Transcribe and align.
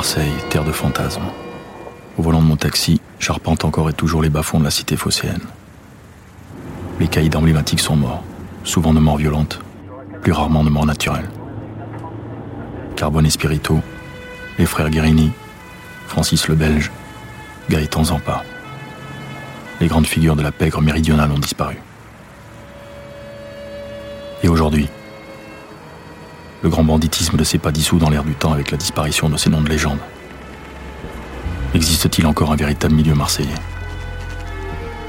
Marseille, 0.00 0.32
terre 0.48 0.64
de 0.64 0.72
fantasmes. 0.72 1.28
Au 2.16 2.22
volant 2.22 2.40
de 2.40 2.46
mon 2.46 2.56
taxi, 2.56 3.02
j'arpente 3.18 3.66
encore 3.66 3.90
et 3.90 3.92
toujours 3.92 4.22
les 4.22 4.30
bas-fonds 4.30 4.58
de 4.58 4.64
la 4.64 4.70
cité 4.70 4.96
phocéenne. 4.96 5.42
Les 6.98 7.06
caïds 7.06 7.36
emblématiques 7.36 7.80
sont 7.80 7.96
morts, 7.96 8.24
souvent 8.64 8.94
de 8.94 8.98
morts 8.98 9.18
violentes, 9.18 9.60
plus 10.22 10.32
rarement 10.32 10.64
de 10.64 10.70
morts 10.70 10.86
naturelles. 10.86 11.28
Carbone 12.96 13.26
et 13.26 13.30
Spirito, 13.30 13.78
les 14.58 14.64
frères 14.64 14.88
Guérini, 14.88 15.32
Francis 16.06 16.48
le 16.48 16.54
Belge, 16.54 16.90
Gaëtan 17.68 18.04
Zampa. 18.04 18.42
Les 19.82 19.86
grandes 19.86 20.06
figures 20.06 20.34
de 20.34 20.42
la 20.42 20.50
pègre 20.50 20.80
méridionale 20.80 21.30
ont 21.30 21.38
disparu. 21.38 21.76
Et 24.42 24.48
aujourd'hui, 24.48 24.88
le 26.62 26.68
grand 26.68 26.84
banditisme 26.84 27.36
ne 27.36 27.44
s'est 27.44 27.58
pas 27.58 27.72
dissous 27.72 27.98
dans 27.98 28.10
l'air 28.10 28.24
du 28.24 28.34
temps 28.34 28.52
avec 28.52 28.70
la 28.70 28.76
disparition 28.76 29.28
de 29.28 29.36
ces 29.36 29.48
noms 29.48 29.62
de 29.62 29.68
légende. 29.68 29.98
Existe-t-il 31.74 32.26
encore 32.26 32.52
un 32.52 32.56
véritable 32.56 32.94
milieu 32.94 33.14
marseillais 33.14 33.48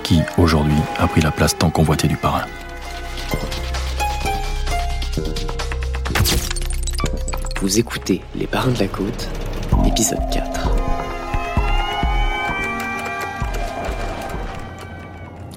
Qui, 0.04 0.22
aujourd'hui, 0.38 0.78
a 0.98 1.08
pris 1.08 1.22
la 1.22 1.32
place 1.32 1.58
tant 1.58 1.70
convoitée 1.70 2.08
du 2.08 2.16
parrain? 2.16 2.46
Vous 7.62 7.80
écoutez 7.80 8.22
Les 8.36 8.48
Parrains 8.48 8.72
de 8.72 8.80
la 8.80 8.88
Côte, 8.88 9.30
épisode 9.86 10.22
4. 10.32 10.70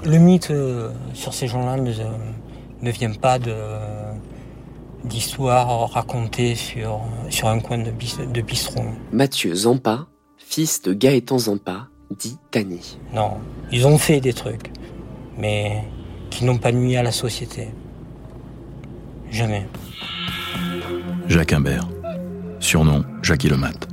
Le 0.04 0.18
mythe 0.18 0.50
euh, 0.50 0.90
sur 1.14 1.32
ces 1.32 1.46
gens-là 1.46 1.76
ne, 1.76 1.92
ne 2.82 2.90
vient 2.90 3.12
pas 3.12 3.38
de 3.38 3.54
d'histoires 5.04 5.90
racontées 5.90 6.54
sur, 6.54 7.00
sur 7.30 7.48
un 7.48 7.60
coin 7.60 7.78
de, 7.78 7.90
de 7.90 8.40
bistrot. 8.40 8.84
Mathieu 9.12 9.54
Zampa, 9.54 10.06
fils 10.36 10.82
de 10.82 10.92
Gaëtan 10.92 11.38
Zampa, 11.38 11.88
dit 12.10 12.38
Tani. 12.50 12.98
Non, 13.12 13.38
ils 13.70 13.86
ont 13.86 13.98
fait 13.98 14.20
des 14.20 14.32
trucs, 14.32 14.70
mais 15.38 15.84
qui 16.30 16.44
n'ont 16.44 16.58
pas 16.58 16.72
nuit 16.72 16.96
à 16.96 17.02
la 17.02 17.12
société. 17.12 17.68
Jamais. 19.30 19.66
Jacques 21.28 21.52
Imbert, 21.52 21.88
surnom 22.60 23.04
Jackie 23.22 23.48
le 23.48 23.56
Mat. 23.56 23.88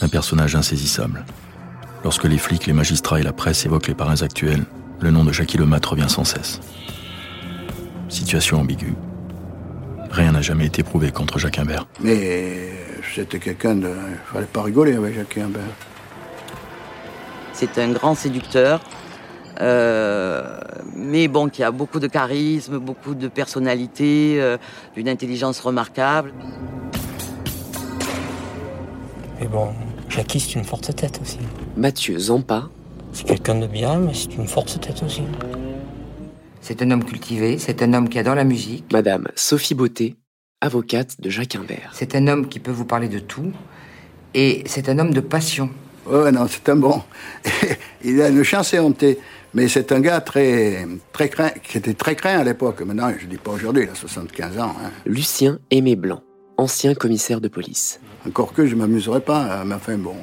Un 0.00 0.08
personnage 0.08 0.54
insaisissable. 0.54 1.24
Lorsque 2.04 2.24
les 2.24 2.38
flics, 2.38 2.66
les 2.66 2.72
magistrats 2.72 3.18
et 3.18 3.22
la 3.22 3.32
presse 3.32 3.64
évoquent 3.64 3.88
les 3.88 3.94
parrains 3.94 4.22
actuels, 4.22 4.64
le 5.00 5.10
nom 5.10 5.24
de 5.24 5.32
Jackie 5.32 5.56
le 5.56 5.66
Mat 5.66 5.84
revient 5.84 6.08
sans 6.08 6.24
cesse. 6.24 6.60
Situation 8.08 8.60
ambiguë. 8.60 8.94
Rien 10.16 10.32
n'a 10.32 10.40
jamais 10.40 10.64
été 10.64 10.82
prouvé 10.82 11.12
contre 11.12 11.38
Jacques 11.38 11.58
Imbert. 11.58 11.86
Mais 12.00 12.70
c'était 13.14 13.38
quelqu'un 13.38 13.74
de. 13.74 13.88
Il 13.88 14.32
fallait 14.32 14.46
pas 14.46 14.62
rigoler 14.62 14.94
avec 14.94 15.14
Jacques 15.14 15.36
Imbert. 15.36 15.60
C'est 17.52 17.76
un 17.76 17.90
grand 17.90 18.14
séducteur, 18.14 18.80
euh, 19.60 20.58
mais 20.94 21.28
bon, 21.28 21.50
qui 21.50 21.62
a 21.62 21.70
beaucoup 21.70 22.00
de 22.00 22.06
charisme, 22.06 22.78
beaucoup 22.78 23.14
de 23.14 23.28
personnalité, 23.28 24.36
euh, 24.40 24.56
d'une 24.94 25.10
intelligence 25.10 25.60
remarquable. 25.60 26.32
Mais 29.38 29.48
bon, 29.48 29.68
Jackie, 30.08 30.40
c'est 30.40 30.54
une 30.54 30.64
forte 30.64 30.96
tête 30.96 31.20
aussi. 31.20 31.40
Mathieu 31.76 32.18
Zampa. 32.18 32.70
C'est 33.12 33.26
quelqu'un 33.26 33.56
de 33.56 33.66
bien, 33.66 33.98
mais 33.98 34.14
c'est 34.14 34.34
une 34.34 34.48
forte 34.48 34.80
tête 34.80 35.02
aussi. 35.02 35.24
C'est 36.68 36.82
un 36.82 36.90
homme 36.90 37.04
cultivé, 37.04 37.58
c'est 37.58 37.80
un 37.80 37.94
homme 37.94 38.08
qui 38.08 38.18
adore 38.18 38.34
la 38.34 38.42
musique. 38.42 38.92
Madame 38.92 39.28
Sophie 39.36 39.76
Beauté, 39.76 40.16
avocate 40.60 41.20
de 41.20 41.30
Jacques 41.30 41.54
Imbert. 41.54 41.92
C'est 41.92 42.16
un 42.16 42.26
homme 42.26 42.48
qui 42.48 42.58
peut 42.58 42.72
vous 42.72 42.84
parler 42.84 43.06
de 43.06 43.20
tout. 43.20 43.52
Et 44.34 44.64
c'est 44.66 44.88
un 44.88 44.98
homme 44.98 45.14
de 45.14 45.20
passion. 45.20 45.70
Ouais, 46.06 46.32
non, 46.32 46.48
c'est 46.48 46.68
un 46.68 46.74
bon. 46.74 47.04
Il 48.04 48.20
a 48.20 48.30
une 48.30 48.42
chance 48.42 48.74
éhontée. 48.74 49.20
Mais 49.54 49.68
c'est 49.68 49.92
un 49.92 50.00
gars 50.00 50.20
très, 50.20 50.88
très 51.12 51.28
craint, 51.28 51.50
qui 51.50 51.78
était 51.78 51.94
très 51.94 52.16
craint 52.16 52.40
à 52.40 52.42
l'époque. 52.42 52.80
Maintenant, 52.80 53.12
je 53.16 53.26
dis 53.26 53.36
pas 53.36 53.52
aujourd'hui, 53.52 53.84
il 53.84 53.88
a 53.88 53.94
75 53.94 54.58
ans. 54.58 54.74
Hein. 54.84 54.90
Lucien 55.06 55.60
Aimé 55.70 55.94
Blanc, 55.94 56.24
ancien 56.56 56.94
commissaire 56.94 57.40
de 57.40 57.46
police. 57.46 58.00
Encore 58.26 58.52
que 58.52 58.66
je 58.66 58.74
m'amuserais 58.74 59.20
pas, 59.20 59.62
mais 59.64 59.76
enfin 59.76 59.96
bon. 59.96 60.16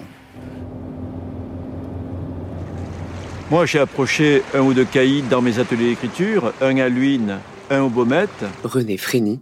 Moi, 3.54 3.68
j'ai 3.68 3.78
approché 3.78 4.42
un 4.56 4.62
ou 4.62 4.74
deux 4.74 4.84
caïds 4.84 5.22
dans 5.30 5.44
mes 5.44 5.60
ateliers 5.60 5.90
d'écriture, 5.90 6.54
un 6.60 6.76
à 6.80 6.90
Luynes, 6.90 7.38
un 7.70 7.82
au 7.82 7.90
Baumette. 7.90 8.44
René 8.64 8.98
Frény, 8.98 9.42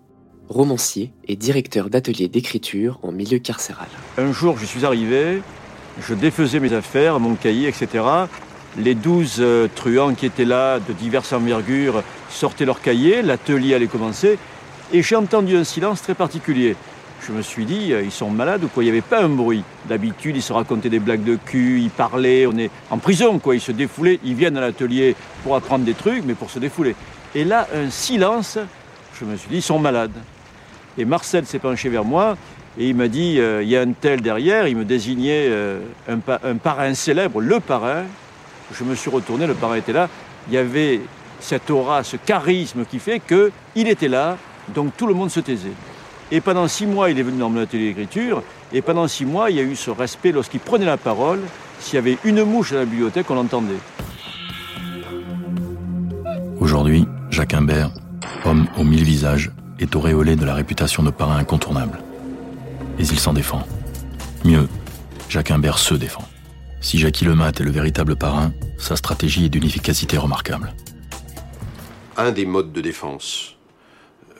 romancier 0.49 1.13
et 1.29 1.37
directeur 1.37 1.89
d'atelier 1.89 2.27
d'écriture 2.27 2.99
en 3.03 3.13
milieu 3.13 3.39
carcéral. 3.39 3.87
Un 4.17 4.33
jour, 4.33 4.57
je 4.57 4.65
suis 4.65 4.83
arrivé, 4.83 5.41
je 6.05 6.13
défaisais 6.13 6.59
mes 6.59 6.73
affaires, 6.73 7.21
mon 7.21 7.35
cahier, 7.35 7.69
etc. 7.69 8.03
Les 8.77 8.95
douze 8.95 9.37
euh, 9.39 9.69
truands 9.73 10.13
qui 10.13 10.25
étaient 10.25 10.43
là, 10.43 10.81
de 10.81 10.91
diverses 10.91 11.31
envergures, 11.31 12.03
sortaient 12.29 12.65
leurs 12.65 12.81
cahiers, 12.81 13.21
l'atelier 13.21 13.75
allait 13.75 13.87
commencer, 13.87 14.37
et 14.91 15.01
j'ai 15.01 15.15
entendu 15.15 15.55
un 15.55 15.63
silence 15.63 16.01
très 16.01 16.15
particulier. 16.15 16.75
Je 17.27 17.33
me 17.33 17.41
suis 17.43 17.65
dit, 17.65 17.93
euh, 17.93 18.01
ils 18.01 18.11
sont 18.11 18.31
malades 18.31 18.63
ou 18.63 18.67
quoi? 18.67 18.83
Il 18.83 18.87
n'y 18.87 18.91
avait 18.91 19.01
pas 19.01 19.21
un 19.21 19.29
bruit. 19.29 19.63
D'habitude, 19.87 20.35
ils 20.35 20.41
se 20.41 20.53
racontaient 20.53 20.89
des 20.89 20.99
blagues 20.99 21.23
de 21.23 21.35
cul, 21.35 21.79
ils 21.79 21.91
parlaient, 21.91 22.47
on 22.47 22.57
est 22.57 22.71
en 22.89 22.97
prison, 22.97 23.37
quoi. 23.37 23.55
Ils 23.55 23.61
se 23.61 23.71
défoulaient, 23.71 24.19
ils 24.23 24.33
viennent 24.33 24.57
à 24.57 24.61
l'atelier 24.61 25.15
pour 25.43 25.55
apprendre 25.55 25.85
des 25.85 25.93
trucs, 25.93 26.23
mais 26.25 26.33
pour 26.33 26.49
se 26.49 26.57
défouler. 26.57 26.95
Et 27.35 27.43
là, 27.43 27.67
un 27.75 27.91
silence, 27.91 28.57
je 29.19 29.25
me 29.25 29.35
suis 29.37 29.49
dit, 29.49 29.57
ils 29.57 29.61
sont 29.61 29.77
malades. 29.77 30.17
Et 30.97 31.05
Marcel 31.05 31.45
s'est 31.45 31.59
penché 31.59 31.89
vers 31.89 32.03
moi 32.03 32.37
et 32.77 32.89
il 32.89 32.95
m'a 32.95 33.07
dit, 33.07 33.39
euh, 33.39 33.63
il 33.63 33.69
y 33.69 33.77
a 33.77 33.81
un 33.81 33.91
tel 33.91 34.21
derrière, 34.21 34.67
il 34.67 34.75
me 34.75 34.85
désignait 34.85 35.47
euh, 35.49 35.81
un, 36.09 36.19
un, 36.43 36.55
parrain 36.55 36.93
célèbre, 36.93 37.39
le 37.39 37.59
parrain. 37.59 38.03
Je 38.73 38.83
me 38.83 38.95
suis 38.95 39.09
retourné, 39.09 39.45
le 39.45 39.53
parrain 39.53 39.75
était 39.75 39.93
là. 39.93 40.09
Il 40.47 40.53
y 40.53 40.57
avait 40.57 41.01
cette 41.39 41.69
aura, 41.69 42.03
ce 42.03 42.17
charisme 42.17 42.85
qui 42.85 42.99
fait 42.99 43.19
qu'il 43.19 43.87
était 43.87 44.07
là, 44.07 44.37
donc 44.69 44.95
tout 44.97 45.07
le 45.07 45.13
monde 45.13 45.29
se 45.29 45.39
taisait. 45.39 45.73
Et 46.33 46.39
pendant 46.39 46.67
six 46.69 46.85
mois, 46.85 47.11
il 47.11 47.19
est 47.19 47.23
venu 47.23 47.39
dans 47.39 47.49
mon 47.49 47.61
atelier 47.61 47.87
d'écriture, 47.87 48.41
et 48.71 48.81
pendant 48.81 49.07
six 49.09 49.25
mois, 49.25 49.51
il 49.51 49.57
y 49.57 49.59
a 49.59 49.63
eu 49.63 49.75
ce 49.75 49.91
respect 49.91 50.31
lorsqu'il 50.31 50.61
prenait 50.61 50.85
la 50.85 50.95
parole. 50.95 51.41
S'il 51.79 51.95
y 51.95 51.97
avait 51.97 52.17
une 52.23 52.43
mouche 52.43 52.71
à 52.71 52.75
la 52.75 52.85
bibliothèque, 52.85 53.29
on 53.29 53.35
l'entendait. 53.35 53.73
Aujourd'hui, 56.59 57.05
Jacques 57.31 57.53
Imbert, 57.53 57.91
homme 58.45 58.67
aux 58.77 58.83
mille 58.85 59.03
visages, 59.03 59.51
est 59.79 59.95
auréolé 59.95 60.37
de 60.37 60.45
la 60.45 60.53
réputation 60.53 61.03
de 61.03 61.09
parrain 61.09 61.35
incontournable. 61.35 61.99
Mais 62.97 63.05
il 63.05 63.19
s'en 63.19 63.33
défend. 63.33 63.63
Mieux, 64.45 64.69
Jacques 65.27 65.51
Imbert 65.51 65.79
se 65.79 65.95
défend. 65.95 66.23
Si 66.79 66.97
Jackie 66.97 67.25
Lemat 67.25 67.49
est 67.49 67.63
le 67.63 67.71
véritable 67.71 68.15
parrain, 68.15 68.53
sa 68.77 68.95
stratégie 68.95 69.45
est 69.45 69.49
d'une 69.49 69.65
efficacité 69.65 70.17
remarquable. 70.17 70.73
Un 72.15 72.31
des 72.31 72.45
modes 72.45 72.71
de 72.71 72.81
défense 72.81 73.57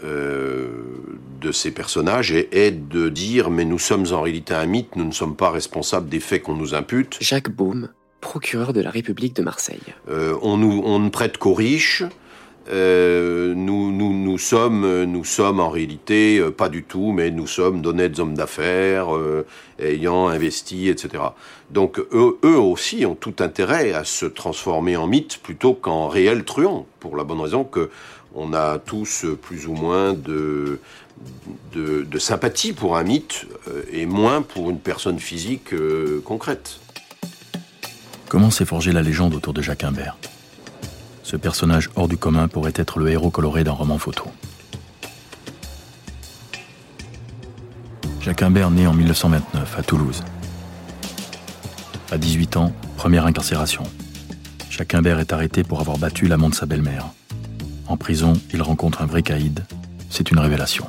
de 0.04 1.52
ces 1.52 1.72
personnages 1.72 2.32
est, 2.32 2.54
est, 2.54 2.72
de 2.72 3.10
dire 3.10 3.50
mais 3.50 3.66
nous 3.66 3.80
sommes 3.80 4.06
en 4.12 4.22
réalité 4.22 4.54
un 4.54 4.66
mythe, 4.66 4.96
nous 4.96 5.06
ne 5.06 5.12
sommes 5.12 5.36
pas 5.36 5.50
responsables 5.50 6.10
des 6.10 6.20
faits 6.20 6.44
qu'on 6.44 6.56
nous 6.56 6.74
impute. 6.74 7.18
Jacques 7.20 7.50
Baume, 7.50 7.90
procureur 8.22 8.74
de 8.74 8.82
la 8.82 8.90
République 8.92 9.36
de 9.36 9.42
Marseille. 9.42 9.82
Euh, 10.10 10.38
on, 10.42 10.58
nous, 10.58 10.82
on 10.86 11.00
ne 11.00 11.10
prête 11.10 11.38
qu'aux 11.38 11.54
riches. 11.54 12.04
Euh, 12.70 13.56
nous, 13.56 13.92
nous, 13.92 14.14
nous, 14.14 14.38
sommes, 14.38 15.04
nous 15.06 15.26
sommes 15.26 15.60
en 15.60 15.70
réalité, 15.70 16.38
euh, 16.38 16.52
pas 16.52 16.70
du 16.70 16.84
tout, 16.84 17.12
mais 17.12 17.32
nous 17.32 17.48
sommes 17.48 17.82
d'honnêtes 17.82 18.20
hommes 18.20 18.36
d'affaires, 18.36 19.16
euh, 19.16 19.46
ayant 19.80 20.28
investi, 20.28 20.88
etc. 20.88 21.24
Donc 21.72 22.00
eux, 22.00 22.38
eux, 22.46 22.60
aussi 22.60 23.06
ont 23.06 23.16
tout 23.16 23.34
intérêt 23.40 23.94
à 23.94 24.04
se 24.04 24.28
transformer 24.28 24.96
en 24.96 25.08
mythe 25.08 25.40
plutôt 25.40 25.74
qu'en 25.74 26.08
réel 26.08 26.44
truand, 26.44 26.86
pour 27.00 27.18
la 27.18 27.24
bonne 27.24 27.42
raison 27.42 27.64
que 27.64 27.90
on 28.36 28.54
a 28.54 28.80
tous 28.80 29.26
plus 29.42 29.68
ou 29.68 29.74
moins 29.74 30.14
de, 30.14 30.80
sympathie 32.18 32.74
pour 32.74 32.98
un 32.98 33.04
mythe 33.04 33.46
euh, 33.68 33.84
et 33.92 34.06
moins 34.06 34.42
pour 34.42 34.70
une 34.70 34.80
personne 34.80 35.20
physique 35.20 35.74
euh, 35.74 36.22
concrète. 36.24 36.80
Comment 38.30 38.52
s'est 38.52 38.66
forgée 38.66 38.92
la 38.92 39.02
légende 39.02 39.34
autour 39.34 39.54
de 39.54 39.62
Jacques 39.62 39.84
Imbert? 39.84 40.18
Ce 41.24 41.36
personnage 41.36 41.90
hors 41.96 42.08
du 42.08 42.18
commun 42.18 42.48
pourrait 42.48 42.74
être 42.76 43.00
le 43.00 43.10
héros 43.10 43.30
coloré 43.30 43.64
d'un 43.64 43.72
roman 43.72 43.98
photo. 43.98 44.26
Jacques 48.22 48.44
Imbert 48.44 48.70
naît 48.70 48.86
en 48.86 48.94
1929 48.94 49.80
à 49.80 49.84
Toulouse. 49.84 50.24
À 52.12 52.18
18 52.18 52.58
ans, 52.58 52.74
première 52.98 53.26
incarcération. 53.26 53.84
Jacques 54.70 54.94
Imbert 54.94 55.20
est 55.20 55.34
arrêté 55.34 55.64
pour 55.64 55.80
avoir 55.80 55.98
battu 55.98 56.28
l'amant 56.28 56.50
de 56.50 56.56
sa 56.56 56.66
belle-mère. 56.66 57.08
En 57.92 57.98
prison, 57.98 58.32
il 58.54 58.62
rencontre 58.62 59.02
un 59.02 59.06
vrai 59.06 59.22
caïd. 59.22 59.66
C'est 60.10 60.32
une 60.32 60.40
révélation. 60.40 60.88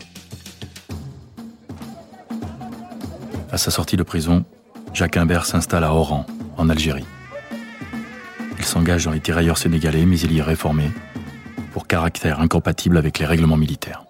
À 3.50 3.58
sa 3.58 3.72
sortie 3.72 3.96
de 3.96 4.04
prison, 4.04 4.44
Jacques 4.94 5.16
Imbert 5.16 5.44
s'installe 5.44 5.82
à 5.82 5.92
Oran, 5.92 6.24
en 6.56 6.68
Algérie. 6.68 7.04
Il 8.56 8.64
s'engage 8.64 9.06
dans 9.06 9.10
les 9.10 9.18
tirailleurs 9.18 9.58
sénégalais, 9.58 10.06
mais 10.06 10.16
il 10.20 10.30
y 10.30 10.38
est 10.38 10.42
réformé 10.42 10.92
pour 11.72 11.88
caractère 11.88 12.38
incompatible 12.38 12.96
avec 12.96 13.18
les 13.18 13.26
règlements 13.26 13.56
militaires. 13.56 14.04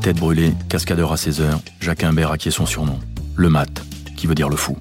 Tête 0.00 0.16
brûlée, 0.16 0.54
cascadeur 0.68 1.12
à 1.12 1.16
16 1.16 1.40
heures, 1.40 1.60
Jacques 1.78 2.02
Imbert 2.02 2.32
acquiert 2.32 2.52
son 2.52 2.66
surnom, 2.66 2.98
le 3.36 3.48
mat, 3.48 3.84
qui 4.16 4.26
veut 4.26 4.34
dire 4.34 4.48
le 4.48 4.56
fou. 4.56 4.76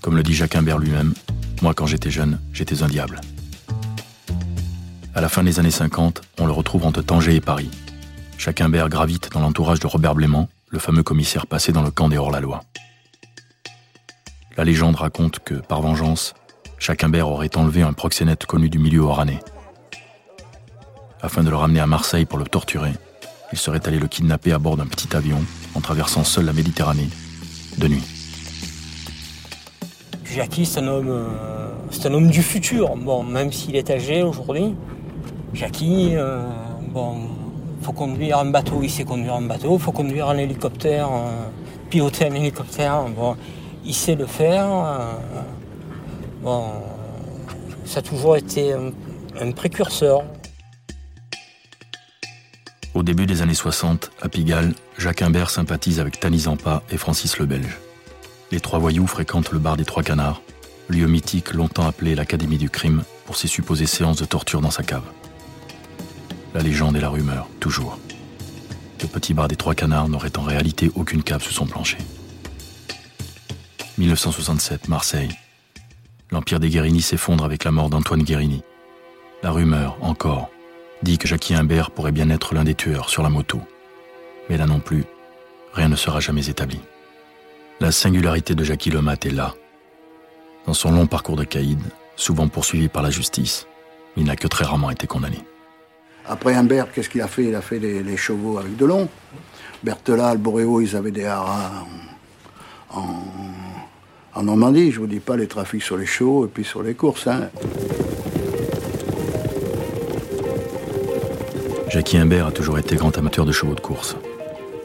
Comme 0.00 0.16
le 0.16 0.24
dit 0.24 0.34
Jacques 0.34 0.56
Imbert 0.56 0.78
lui-même, 0.78 1.14
moi 1.62 1.72
quand 1.72 1.86
j'étais 1.86 2.10
jeune, 2.10 2.40
j'étais 2.52 2.82
un 2.82 2.88
diable. 2.88 3.20
À 5.14 5.20
la 5.20 5.28
fin 5.28 5.42
des 5.42 5.58
années 5.58 5.70
50, 5.70 6.22
on 6.38 6.46
le 6.46 6.52
retrouve 6.52 6.84
entre 6.84 7.02
Tanger 7.02 7.34
et 7.34 7.40
Paris. 7.40 7.70
Imbert 8.60 8.88
gravite 8.88 9.30
dans 9.32 9.40
l'entourage 9.40 9.80
de 9.80 9.86
Robert 9.86 10.14
Blément, 10.14 10.48
le 10.68 10.78
fameux 10.78 11.02
commissaire 11.02 11.46
passé 11.46 11.72
dans 11.72 11.82
le 11.82 11.90
camp 11.90 12.08
des 12.08 12.18
hors-la-loi. 12.18 12.62
La 14.56 14.64
légende 14.64 14.96
raconte 14.96 15.38
que, 15.40 15.54
par 15.54 15.80
vengeance, 15.80 16.34
Imbert 17.02 17.28
aurait 17.28 17.56
enlevé 17.56 17.82
un 17.82 17.92
proxénète 17.92 18.46
connu 18.46 18.68
du 18.68 18.78
milieu 18.78 19.00
oranais. 19.00 19.40
Afin 21.20 21.42
de 21.42 21.50
le 21.50 21.56
ramener 21.56 21.80
à 21.80 21.86
Marseille 21.86 22.26
pour 22.26 22.38
le 22.38 22.44
torturer, 22.44 22.92
il 23.52 23.58
serait 23.58 23.86
allé 23.88 23.98
le 23.98 24.06
kidnapper 24.06 24.52
à 24.52 24.58
bord 24.58 24.76
d'un 24.76 24.86
petit 24.86 25.16
avion 25.16 25.42
en 25.74 25.80
traversant 25.80 26.22
seul 26.22 26.44
la 26.44 26.52
Méditerranée, 26.52 27.08
de 27.78 27.88
nuit. 27.88 28.04
Jackie, 30.24 30.66
c'est 30.66 30.80
un 30.80 30.86
homme, 30.86 31.08
euh, 31.08 31.70
c'est 31.90 32.06
un 32.06 32.14
homme 32.14 32.30
du 32.30 32.42
futur. 32.42 32.96
Bon, 32.96 33.24
même 33.24 33.50
s'il 33.52 33.74
est 33.74 33.90
âgé 33.90 34.22
aujourd'hui, 34.22 34.74
Jackie, 35.54 36.10
euh, 36.14 36.42
bon, 36.92 37.28
faut 37.82 37.92
conduire 37.92 38.38
un 38.38 38.46
bateau, 38.46 38.80
il 38.82 38.90
sait 38.90 39.04
conduire 39.04 39.34
un 39.34 39.42
bateau, 39.42 39.78
faut 39.78 39.92
conduire 39.92 40.28
un 40.28 40.36
hélicoptère, 40.36 41.08
euh, 41.10 41.48
piloter 41.90 42.26
un 42.26 42.34
hélicoptère, 42.34 43.04
bon, 43.08 43.36
il 43.84 43.94
sait 43.94 44.14
le 44.14 44.26
faire. 44.26 44.68
bon, 46.42 46.64
ça 47.84 48.00
a 48.00 48.02
toujours 48.02 48.36
été 48.36 48.74
un 49.40 49.52
précurseur. 49.52 50.22
Au 52.94 53.02
début 53.02 53.26
des 53.26 53.42
années 53.42 53.54
60, 53.54 54.10
à 54.20 54.28
Pigalle, 54.28 54.74
Jacques 54.98 55.22
Imbert 55.22 55.50
sympathise 55.50 56.00
avec 56.00 56.18
Tani 56.18 56.40
Zampa 56.40 56.82
et 56.90 56.96
Francis 56.96 57.38
le 57.38 57.46
Belge. 57.46 57.78
Les 58.50 58.60
trois 58.60 58.78
voyous 58.78 59.06
fréquentent 59.06 59.52
le 59.52 59.58
bar 59.58 59.76
des 59.76 59.84
Trois 59.84 60.02
Canards, 60.02 60.42
lieu 60.88 61.06
mythique 61.06 61.52
longtemps 61.52 61.86
appelé 61.86 62.14
l'Académie 62.14 62.58
du 62.58 62.70
crime 62.70 63.04
pour 63.26 63.36
ses 63.36 63.46
supposées 63.46 63.86
séances 63.86 64.16
de 64.16 64.24
torture 64.24 64.60
dans 64.60 64.70
sa 64.70 64.82
cave. 64.82 65.04
La 66.58 66.64
légende 66.64 66.96
et 66.96 67.00
la 67.00 67.08
rumeur, 67.08 67.46
toujours. 67.60 68.00
Le 69.00 69.06
petit 69.06 69.32
bar 69.32 69.46
des 69.46 69.54
Trois 69.54 69.76
Canards 69.76 70.08
n'aurait 70.08 70.36
en 70.36 70.42
réalité 70.42 70.90
aucune 70.96 71.22
cave 71.22 71.40
sous 71.40 71.52
son 71.52 71.66
plancher. 71.66 71.98
1967, 73.96 74.88
Marseille. 74.88 75.30
L'empire 76.32 76.58
des 76.58 76.68
Guérini 76.68 77.00
s'effondre 77.00 77.44
avec 77.44 77.62
la 77.62 77.70
mort 77.70 77.90
d'Antoine 77.90 78.24
Guérini. 78.24 78.64
La 79.44 79.52
rumeur, 79.52 79.98
encore, 80.00 80.50
dit 81.04 81.16
que 81.16 81.28
Jackie 81.28 81.54
Imbert 81.54 81.92
pourrait 81.92 82.10
bien 82.10 82.28
être 82.28 82.56
l'un 82.56 82.64
des 82.64 82.74
tueurs 82.74 83.08
sur 83.08 83.22
la 83.22 83.30
moto. 83.30 83.60
Mais 84.50 84.56
là 84.56 84.66
non 84.66 84.80
plus, 84.80 85.04
rien 85.74 85.88
ne 85.88 85.94
sera 85.94 86.18
jamais 86.18 86.48
établi. 86.48 86.80
La 87.78 87.92
singularité 87.92 88.56
de 88.56 88.64
Jackie 88.64 88.90
Lemat 88.90 89.18
est 89.22 89.30
là. 89.30 89.54
Dans 90.66 90.74
son 90.74 90.90
long 90.90 91.06
parcours 91.06 91.36
de 91.36 91.44
caïd, 91.44 91.78
souvent 92.16 92.48
poursuivi 92.48 92.88
par 92.88 93.04
la 93.04 93.10
justice, 93.10 93.68
il 94.16 94.24
n'a 94.24 94.34
que 94.34 94.48
très 94.48 94.64
rarement 94.64 94.90
été 94.90 95.06
condamné. 95.06 95.38
Après 96.28 96.54
Imbert, 96.54 96.92
qu'est-ce 96.92 97.08
qu'il 97.08 97.22
a 97.22 97.26
fait? 97.26 97.44
Il 97.44 97.54
a 97.54 97.62
fait 97.62 97.78
les, 97.78 98.16
chevaux 98.16 98.58
avec 98.58 98.76
Delon. 98.76 99.08
Berthelat, 99.82 100.36
Boréo, 100.36 100.80
ils 100.80 100.94
avaient 100.94 101.10
des 101.10 101.24
haras 101.24 101.84
en, 102.90 104.42
Normandie. 104.42 104.92
Je 104.92 105.00
vous 105.00 105.06
dis 105.06 105.20
pas 105.20 105.36
les 105.36 105.46
trafics 105.46 105.82
sur 105.82 105.96
les 105.96 106.06
chevaux 106.06 106.44
et 106.44 106.48
puis 106.48 106.64
sur 106.64 106.82
les 106.82 106.94
courses. 106.94 107.26
Hein. 107.26 107.48
Jackie 111.88 112.18
Imbert 112.18 112.46
a 112.46 112.52
toujours 112.52 112.78
été 112.78 112.96
grand 112.96 113.16
amateur 113.16 113.46
de 113.46 113.52
chevaux 113.52 113.74
de 113.74 113.80
course. 113.80 114.16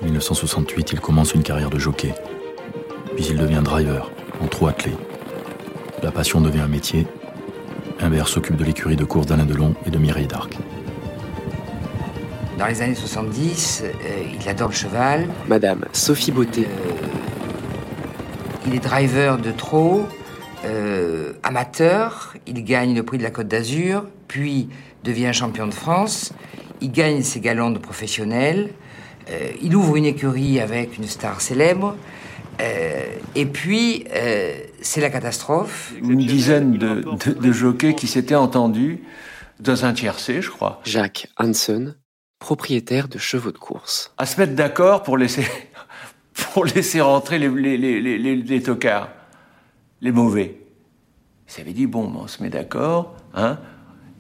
En 0.01 0.05
1968, 0.05 0.93
il 0.93 0.99
commence 1.01 1.33
une 1.33 1.43
carrière 1.43 1.69
de 1.69 1.77
jockey. 1.77 2.15
Puis 3.15 3.27
il 3.29 3.37
devient 3.37 3.61
driver, 3.63 4.09
en 4.41 4.47
trou 4.47 4.67
attelé. 4.67 4.95
La 6.01 6.11
passion 6.11 6.41
devient 6.41 6.61
un 6.61 6.67
métier. 6.67 7.05
Imbert 7.99 8.27
s'occupe 8.27 8.55
de 8.55 8.63
l'écurie 8.63 8.95
de 8.95 9.05
course 9.05 9.27
d'Alain 9.27 9.45
Delon 9.45 9.75
et 9.85 9.91
de 9.91 9.97
Mireille 9.97 10.27
d'Arc. 10.27 10.57
Dans 12.63 12.69
les 12.69 12.81
années 12.81 12.95
70, 12.95 13.83
euh, 13.83 13.89
il 14.39 14.47
adore 14.47 14.69
le 14.69 14.73
cheval. 14.73 15.27
Madame 15.49 15.83
Sophie 15.91 16.31
Beauté. 16.31 16.65
Euh, 16.65 16.91
il 18.65 18.75
est 18.75 18.79
driver 18.79 19.37
de 19.37 19.51
trot, 19.51 20.07
euh, 20.63 21.33
amateur. 21.43 22.33
Il 22.47 22.63
gagne 22.63 22.95
le 22.95 23.03
prix 23.03 23.17
de 23.17 23.23
la 23.23 23.31
Côte 23.31 23.49
d'Azur, 23.49 24.05
puis 24.29 24.69
devient 25.03 25.33
champion 25.33 25.67
de 25.67 25.73
France 25.73 26.31
il 26.83 26.91
gagne 26.91 27.23
ses 27.23 27.39
galons 27.39 27.71
de 27.71 27.79
professionnel, 27.79 28.69
euh, 29.29 29.51
il 29.61 29.75
ouvre 29.75 29.95
une 29.95 30.05
écurie 30.05 30.59
avec 30.59 30.97
une 30.97 31.07
star 31.07 31.41
célèbre, 31.41 31.95
euh, 32.61 33.05
et 33.35 33.45
puis 33.45 34.05
euh, 34.13 34.53
c'est 34.81 35.01
la 35.01 35.09
catastrophe. 35.09 35.93
Une 35.97 36.17
dizaine 36.17 36.77
de, 36.77 37.03
de, 37.31 37.51
jockeys 37.51 37.95
qui 37.95 38.07
s'étaient 38.07 38.35
entendus 38.35 39.01
dans 39.59 39.85
un 39.85 39.93
tiercé, 39.93 40.41
je 40.41 40.49
crois. 40.49 40.81
Jacques 40.83 41.27
Hansen, 41.39 41.95
propriétaire 42.43 43.07
de 43.07 43.17
chevaux 43.17 43.53
de 43.53 43.57
course. 43.57 44.13
À 44.17 44.25
se 44.25 44.37
mettre 44.37 44.53
d'accord 44.53 45.01
pour 45.01 45.17
laisser, 45.17 45.47
pour 46.33 46.65
laisser 46.65 46.99
rentrer 46.99 47.39
les, 47.39 47.47
les, 47.47 48.01
les, 48.01 48.35
les, 48.35 48.61
tocards, 48.61 49.07
les 50.01 50.11
mauvais. 50.11 50.57
Ça 51.47 51.61
avait 51.61 51.71
dit, 51.71 51.87
bon, 51.87 52.11
on 52.13 52.27
se 52.27 52.43
met 52.43 52.49
d'accord, 52.49 53.15
hein, 53.33 53.59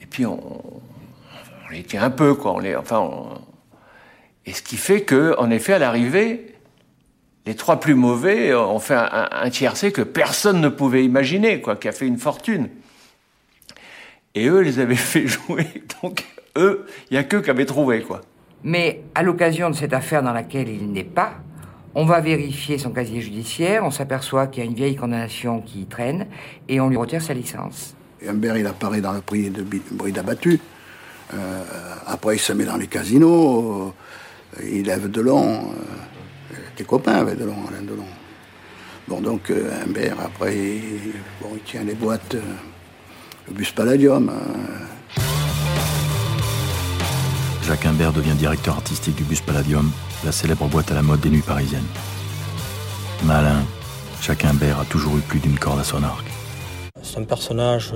et 0.01 0.05
puis 0.05 0.25
on, 0.25 0.63
les 1.69 1.83
tient 1.83 2.01
un 2.01 2.11
peu, 2.11 2.33
quoi. 2.33 2.53
On 2.53 2.59
les, 2.59 2.77
enfin, 2.77 3.41
Et 4.45 4.53
ce 4.53 4.61
qui 4.61 4.77
fait 4.77 5.01
que, 5.01 5.35
en 5.37 5.49
effet, 5.49 5.73
à 5.73 5.79
l'arrivée, 5.79 6.55
les 7.45 7.55
trois 7.55 7.81
plus 7.81 7.95
mauvais 7.95 8.55
ont 8.55 8.79
fait 8.79 8.95
un, 8.95 9.27
un, 9.33 9.49
tiercé 9.49 9.91
que 9.91 10.01
personne 10.01 10.61
ne 10.61 10.69
pouvait 10.69 11.03
imaginer, 11.03 11.59
quoi, 11.59 11.75
qui 11.75 11.89
a 11.89 11.91
fait 11.91 12.07
une 12.07 12.19
fortune. 12.19 12.69
Et 14.33 14.47
eux, 14.47 14.61
les 14.61 14.79
avaient 14.79 14.95
fait 15.11 15.27
jouer. 15.27 15.67
Donc, 16.01 16.23
eux, 16.57 16.85
il 17.09 17.13
n'y 17.13 17.17
a 17.17 17.23
qu'eux 17.23 17.41
qui 17.41 17.49
avaient 17.49 17.65
trouvé, 17.65 18.01
quoi. 18.01 18.21
Mais 18.63 19.03
à 19.13 19.23
l'occasion 19.23 19.69
de 19.69 19.75
cette 19.75 19.93
affaire 19.93 20.23
dans 20.23 20.33
laquelle 20.33 20.69
il 20.69 20.91
n'est 20.91 21.03
pas, 21.03 21.33
on 21.95 22.05
va 22.05 22.21
vérifier 22.21 22.77
son 22.77 22.91
casier 22.91 23.21
judiciaire, 23.21 23.83
on 23.85 23.91
s'aperçoit 23.91 24.47
qu'il 24.47 24.63
y 24.63 24.67
a 24.67 24.69
une 24.69 24.75
vieille 24.75 24.95
condamnation 24.95 25.61
qui 25.61 25.85
traîne, 25.85 26.27
et 26.67 26.79
on 26.79 26.89
lui 26.89 26.97
retire 26.97 27.21
sa 27.21 27.33
licence. 27.33 27.95
Et 28.21 28.29
Humbert, 28.29 28.57
il 28.57 28.65
apparaît 28.65 29.01
dans 29.01 29.11
le 29.11 29.21
prix 29.21 29.49
de 29.49 29.65
bruit 29.91 30.11
d'abattu. 30.11 30.59
Euh, 31.33 31.63
après, 32.07 32.35
il 32.35 32.39
se 32.39 32.53
met 32.53 32.65
dans 32.65 32.77
les 32.77 32.87
casinos, 32.87 33.93
euh, 34.59 34.63
il 34.63 34.85
lève 34.85 35.09
Delon. 35.09 35.71
Euh, 35.71 36.55
tes 36.75 36.83
copains 36.83 37.15
avec 37.15 37.37
Delon, 37.37 37.55
Alain 37.67 37.83
Delon. 37.83 38.05
Bon, 39.07 39.19
donc, 39.19 39.51
Humbert, 39.51 40.15
après, 40.23 40.55
il, 40.55 41.11
bon, 41.41 41.49
il 41.55 41.61
tient 41.61 41.83
les 41.83 41.93
boîtes, 41.93 42.35
le 43.47 43.53
bus 43.53 43.71
Palladium. 43.71 44.31
Jacques 47.65 47.85
Imbert 47.85 48.13
devient 48.13 48.35
directeur 48.37 48.75
artistique 48.75 49.15
du 49.15 49.23
bus 49.23 49.41
Palladium, 49.41 49.91
la 50.23 50.31
célèbre 50.31 50.67
boîte 50.67 50.91
à 50.91 50.95
la 50.95 51.01
mode 51.01 51.21
des 51.21 51.29
nuits 51.29 51.41
parisiennes. 51.41 51.87
Malin, 53.23 53.63
Jacques 54.21 54.45
Imbert 54.45 54.79
a 54.79 54.85
toujours 54.85 55.17
eu 55.17 55.21
plus 55.21 55.39
d'une 55.39 55.57
corde 55.57 55.79
à 55.79 55.83
son 55.83 56.03
arc. 56.03 56.25
C'est 57.01 57.19
un 57.19 57.23
personnage 57.23 57.93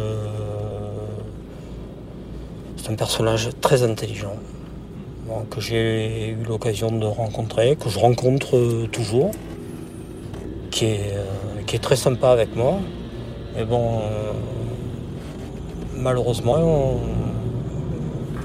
un 2.89 2.95
personnage 2.95 3.49
très 3.59 3.83
intelligent 3.83 4.37
que 5.51 5.59
j'ai 5.59 6.29
eu 6.29 6.43
l'occasion 6.47 6.89
de 6.89 7.05
rencontrer, 7.05 7.75
que 7.75 7.89
je 7.89 7.99
rencontre 7.99 8.55
euh, 8.55 8.87
toujours, 8.87 9.31
qui 10.71 10.85
est, 10.85 11.11
euh, 11.13 11.61
qui 11.65 11.75
est 11.75 11.79
très 11.79 11.97
sympa 11.97 12.29
avec 12.29 12.55
moi. 12.55 12.75
Mais 13.53 13.65
bon, 13.65 13.99
euh, 13.99 14.31
malheureusement, 15.97 16.97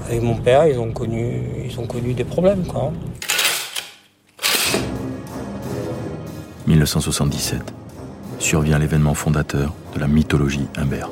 avec 0.07 0.21
mon 0.21 0.35
père, 0.35 0.67
ils 0.67 0.79
ont 0.79 0.91
connu, 0.91 2.13
des 2.13 2.23
problèmes. 2.23 2.65
Quoi. 2.65 2.91
1977 6.67 7.61
survient 8.39 8.79
l'événement 8.79 9.13
fondateur 9.13 9.73
de 9.93 9.99
la 9.99 10.07
mythologie 10.07 10.67
Humbert. 10.77 11.09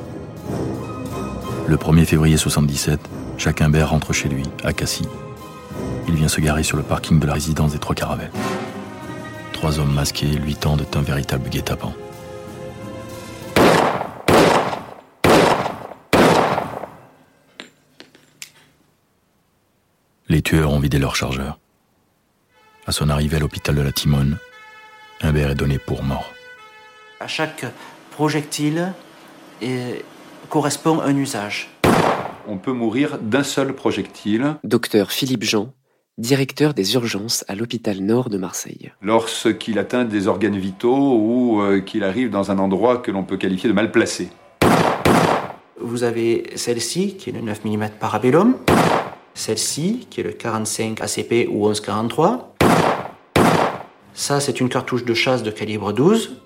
Le 1.66 1.76
1er 1.76 2.04
février 2.04 2.34
1977, 2.34 3.00
Jacques 3.38 3.62
Imbert 3.62 3.90
rentre 3.90 4.12
chez 4.12 4.28
lui, 4.28 4.44
à 4.64 4.72
Cassis. 4.72 5.08
Il 6.08 6.14
vient 6.14 6.28
se 6.28 6.40
garer 6.40 6.62
sur 6.62 6.76
le 6.76 6.82
parking 6.82 7.18
de 7.18 7.26
la 7.26 7.34
résidence 7.34 7.72
des 7.72 7.78
Trois 7.78 7.94
Caravelles. 7.94 8.32
Trois 9.52 9.78
hommes 9.78 9.92
masqués 9.92 10.26
lui 10.26 10.56
tendent 10.56 10.86
un 10.94 11.02
véritable 11.02 11.48
guet-apens. 11.48 11.94
Tueurs 20.52 20.70
ont 20.70 20.80
vidé 20.80 20.98
leur 20.98 21.16
chargeur. 21.16 21.58
À 22.86 22.92
son 22.92 23.08
arrivée 23.08 23.38
à 23.38 23.40
l'hôpital 23.40 23.74
de 23.74 23.80
la 23.80 23.90
Timone, 23.90 24.36
Imbert 25.22 25.50
est 25.50 25.54
donné 25.54 25.78
pour 25.78 26.02
mort. 26.02 26.30
À 27.20 27.26
chaque 27.26 27.64
projectile 28.10 28.92
correspond 30.50 31.00
un 31.00 31.16
usage 31.16 31.70
on 32.48 32.58
peut 32.58 32.72
mourir 32.72 33.18
d'un 33.18 33.44
seul 33.44 33.72
projectile. 33.72 34.56
Docteur 34.64 35.12
Philippe 35.12 35.44
Jean, 35.44 35.72
directeur 36.18 36.74
des 36.74 36.94
urgences 36.94 37.44
à 37.46 37.54
l'hôpital 37.54 38.00
Nord 38.00 38.30
de 38.30 38.36
Marseille. 38.36 38.90
Lorsqu'il 39.00 39.78
atteint 39.78 40.04
des 40.04 40.26
organes 40.26 40.58
vitaux 40.58 41.16
ou 41.16 41.62
euh, 41.62 41.80
qu'il 41.80 42.02
arrive 42.02 42.30
dans 42.30 42.50
un 42.50 42.58
endroit 42.58 42.96
que 42.98 43.12
l'on 43.12 43.22
peut 43.22 43.36
qualifier 43.36 43.68
de 43.68 43.74
mal 43.74 43.92
placé. 43.92 44.28
Vous 45.80 46.02
avez 46.02 46.50
celle-ci, 46.56 47.16
qui 47.16 47.30
est 47.30 47.32
le 47.32 47.42
9 47.42 47.64
mm 47.64 47.90
Parabellum, 48.00 48.56
celle-ci, 49.34 50.06
qui 50.10 50.20
est 50.20 50.24
le 50.24 50.32
45 50.32 51.00
ACP 51.00 51.48
ou 51.50 51.66
1143. 51.68 52.54
Ça, 54.14 54.40
c'est 54.40 54.60
une 54.60 54.68
cartouche 54.68 55.04
de 55.04 55.14
chasse 55.14 55.42
de 55.42 55.50
calibre 55.50 55.92
12. 55.92 56.36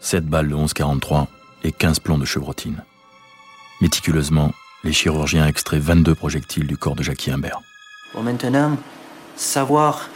7 0.00 0.26
balles 0.26 0.48
de 0.48 0.54
1143 0.54 1.28
et 1.64 1.72
15 1.72 2.00
plombs 2.00 2.18
de 2.18 2.24
chevrotine. 2.24 2.82
Méticuleusement, 3.80 4.52
les 4.84 4.92
chirurgiens 4.92 5.46
extraient 5.46 5.78
22 5.78 6.14
projectiles 6.14 6.66
du 6.66 6.76
corps 6.76 6.96
de 6.96 7.02
Jackie 7.02 7.30
Imbert. 7.30 7.60
Bon, 8.14 8.22
maintenant, 8.22 8.76
savoir 9.36 10.08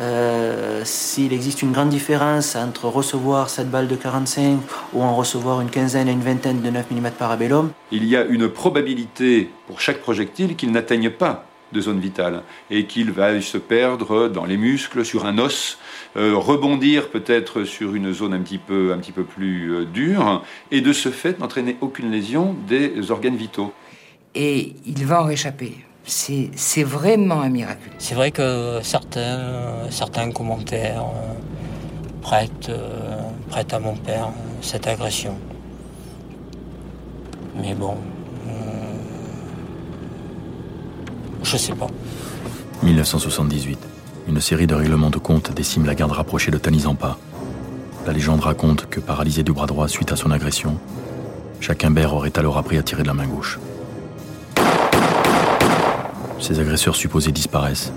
euh, 0.00 0.82
s'il 0.84 1.32
existe 1.32 1.62
une 1.62 1.72
grande 1.72 1.88
différence 1.88 2.54
entre 2.54 2.86
recevoir 2.86 3.50
cette 3.50 3.70
balle 3.70 3.88
de 3.88 3.96
45 3.96 4.60
ou 4.92 5.02
en 5.02 5.16
recevoir 5.16 5.60
une 5.60 5.70
quinzaine 5.70 6.08
et 6.08 6.12
une 6.12 6.20
vingtaine 6.20 6.60
de 6.60 6.70
9 6.70 6.90
mm 6.90 7.10
Parabellum. 7.18 7.70
Il 7.90 8.04
y 8.04 8.16
a 8.16 8.24
une 8.24 8.48
probabilité 8.48 9.50
pour 9.66 9.80
chaque 9.80 10.00
projectile 10.00 10.56
qu'il 10.56 10.70
n'atteigne 10.70 11.10
pas 11.10 11.47
de 11.72 11.80
zone 11.80 12.00
vitale 12.00 12.42
et 12.70 12.84
qu'il 12.84 13.10
va 13.10 13.40
se 13.40 13.58
perdre 13.58 14.28
dans 14.28 14.44
les 14.44 14.56
muscles, 14.56 15.04
sur 15.04 15.26
un 15.26 15.38
os, 15.38 15.78
euh, 16.16 16.34
rebondir 16.36 17.10
peut-être 17.10 17.64
sur 17.64 17.94
une 17.94 18.12
zone 18.12 18.34
un 18.34 18.40
petit 18.40 18.58
peu, 18.58 18.92
un 18.92 18.98
petit 18.98 19.12
peu 19.12 19.24
plus 19.24 19.72
euh, 19.72 19.84
dure 19.84 20.42
et 20.70 20.80
de 20.80 20.92
ce 20.92 21.10
fait 21.10 21.38
n'entraîner 21.38 21.76
aucune 21.80 22.10
lésion 22.10 22.56
des 22.66 23.10
organes 23.10 23.36
vitaux. 23.36 23.72
Et 24.34 24.74
il 24.86 25.04
va 25.06 25.22
en 25.22 25.24
réchapper. 25.24 25.74
C'est 26.04 26.84
vraiment 26.84 27.42
un 27.42 27.50
miracle. 27.50 27.90
C'est 27.98 28.14
vrai 28.14 28.30
que 28.30 28.78
certains, 28.82 29.90
certains 29.90 30.30
commentaires 30.30 31.04
euh, 31.04 31.34
prêtent, 32.22 32.70
prêtent 33.50 33.74
à 33.74 33.78
mon 33.78 33.94
père 33.94 34.30
cette 34.62 34.86
agression. 34.86 35.36
Mais 37.60 37.74
bon, 37.74 37.96
je 41.42 41.56
sais 41.56 41.74
pas. 41.74 41.88
1978. 42.82 43.78
Une 44.28 44.40
série 44.40 44.66
de 44.66 44.74
règlements 44.74 45.10
de 45.10 45.18
compte 45.18 45.52
décime 45.52 45.86
la 45.86 45.94
garde 45.94 46.12
rapprochée 46.12 46.50
de 46.50 46.58
Tanizampa. 46.58 47.16
La 48.06 48.12
légende 48.12 48.40
raconte 48.40 48.86
que, 48.88 49.00
paralysé 49.00 49.42
du 49.42 49.52
bras 49.52 49.66
droit 49.66 49.88
suite 49.88 50.12
à 50.12 50.16
son 50.16 50.30
agression, 50.30 50.78
Jacques 51.60 51.84
Imbert 51.84 52.14
aurait 52.14 52.38
alors 52.38 52.56
appris 52.58 52.78
à 52.78 52.82
tirer 52.82 53.02
de 53.02 53.08
la 53.08 53.14
main 53.14 53.26
gauche. 53.26 53.58
Ses 56.40 56.60
agresseurs 56.60 56.94
supposés 56.94 57.32
disparaissent 57.32 57.92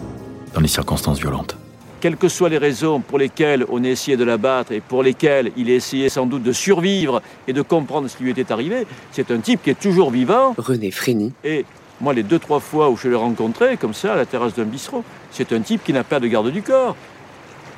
dans 0.53 0.62
des 0.62 0.67
circonstances 0.67 1.19
violentes. 1.19 1.57
Quelles 2.00 2.17
que 2.17 2.29
soient 2.29 2.50
les 2.50 2.57
raisons 2.57 3.00
pour 3.00 3.19
lesquelles 3.19 3.63
on 3.69 3.83
a 3.83 3.88
essayé 3.88 4.17
de 4.17 4.24
l'abattre 4.24 4.71
et 4.71 4.81
pour 4.81 5.03
lesquelles 5.03 5.51
il 5.55 5.69
a 5.69 5.75
essayé 5.75 6.10
sans 6.10 6.25
doute 6.25 6.41
de 6.41 6.51
survivre 6.51 7.21
et 7.48 7.53
de 7.53 7.62
comprendre 7.62 8.07
ce 8.10 8.17
qui 8.17 8.24
lui 8.24 8.31
était 8.31 8.51
arrivé, 8.51 8.88
c'est 9.12 9.29
un 9.29 9.38
type 9.38 9.62
qui 9.62 9.69
est 9.69 9.79
toujours 9.79 10.10
vivant. 10.10 10.55
René 10.57 10.89
Frény. 10.89 11.31
Et 11.43 11.63
moi, 12.01 12.13
les 12.13 12.24
deux, 12.24 12.39
trois 12.39 12.60
fois 12.60 12.89
où 12.89 12.98
je 12.98 13.08
l'ai 13.08 13.15
rencontré, 13.15 13.77
comme 13.77 13.93
ça, 13.93 14.13
à 14.13 14.15
la 14.15 14.25
terrasse 14.25 14.55
d'un 14.55 14.63
bistrot, 14.63 15.03
c'est 15.31 15.53
un 15.53 15.62
type 15.62 15.84
qui 15.84 15.93
n'a 15.93 16.03
pas 16.03 16.20
de 16.20 16.27
garde 16.27 16.50
du 16.50 16.63
corps. 16.63 16.96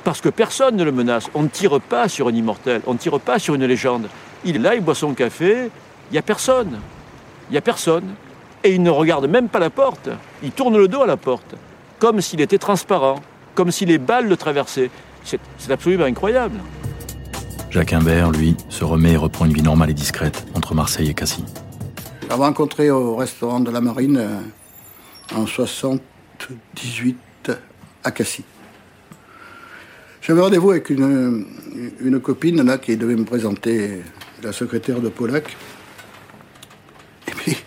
Parce 0.02 0.20
que 0.20 0.30
personne 0.30 0.76
ne 0.76 0.84
le 0.84 0.92
menace. 0.92 1.28
On 1.34 1.42
ne 1.42 1.48
tire 1.48 1.80
pas 1.80 2.08
sur 2.08 2.28
un 2.28 2.32
immortel, 2.32 2.80
on 2.86 2.94
ne 2.94 2.98
tire 2.98 3.20
pas 3.20 3.38
sur 3.38 3.54
une 3.54 3.64
légende. 3.64 4.08
Il 4.44 4.56
est 4.56 4.58
là, 4.58 4.74
il 4.74 4.80
boit 4.80 4.94
son 4.94 5.14
café, 5.14 5.70
il 6.10 6.12
n'y 6.12 6.18
a 6.18 6.22
personne. 6.22 6.80
Il 7.48 7.52
n'y 7.52 7.58
a 7.58 7.60
personne. 7.60 8.14
Et 8.64 8.74
il 8.74 8.82
ne 8.82 8.90
regarde 8.90 9.26
même 9.26 9.48
pas 9.48 9.58
la 9.58 9.70
porte. 9.70 10.08
Il 10.42 10.52
tourne 10.52 10.76
le 10.76 10.88
dos 10.88 11.02
à 11.02 11.06
la 11.06 11.18
porte, 11.18 11.54
comme 11.98 12.22
s'il 12.22 12.40
était 12.40 12.58
transparent, 12.58 13.20
comme 13.54 13.70
si 13.70 13.84
les 13.84 13.98
balles 13.98 14.26
le 14.26 14.36
traversaient. 14.38 14.90
C'est 15.22 15.70
absolument 15.70 16.04
incroyable. 16.04 16.58
Jacques 17.70 17.92
Imbert, 17.92 18.30
lui, 18.30 18.56
se 18.68 18.84
remet 18.84 19.12
et 19.12 19.16
reprend 19.16 19.46
une 19.46 19.52
vie 19.52 19.62
normale 19.62 19.90
et 19.90 19.94
discrète 19.94 20.46
entre 20.54 20.74
Marseille 20.74 21.10
et 21.10 21.14
Cassis. 21.14 21.44
Je 22.24 22.28
l'avais 22.30 22.42
rencontré 22.42 22.90
au 22.90 23.16
restaurant 23.16 23.60
de 23.60 23.70
la 23.70 23.82
Marine 23.82 24.16
euh, 24.16 24.40
en 25.34 25.46
78 25.46 27.52
à 28.02 28.10
Cassis. 28.10 28.44
J'avais 30.22 30.40
rendez-vous 30.40 30.70
avec 30.70 30.88
une, 30.88 31.44
une 32.00 32.20
copine 32.20 32.62
là, 32.62 32.78
qui 32.78 32.96
devait 32.96 33.14
me 33.14 33.26
présenter 33.26 34.00
la 34.42 34.52
secrétaire 34.52 35.02
de 35.02 35.10
Polac. 35.10 35.54
Et 37.28 37.32
puis, 37.32 37.58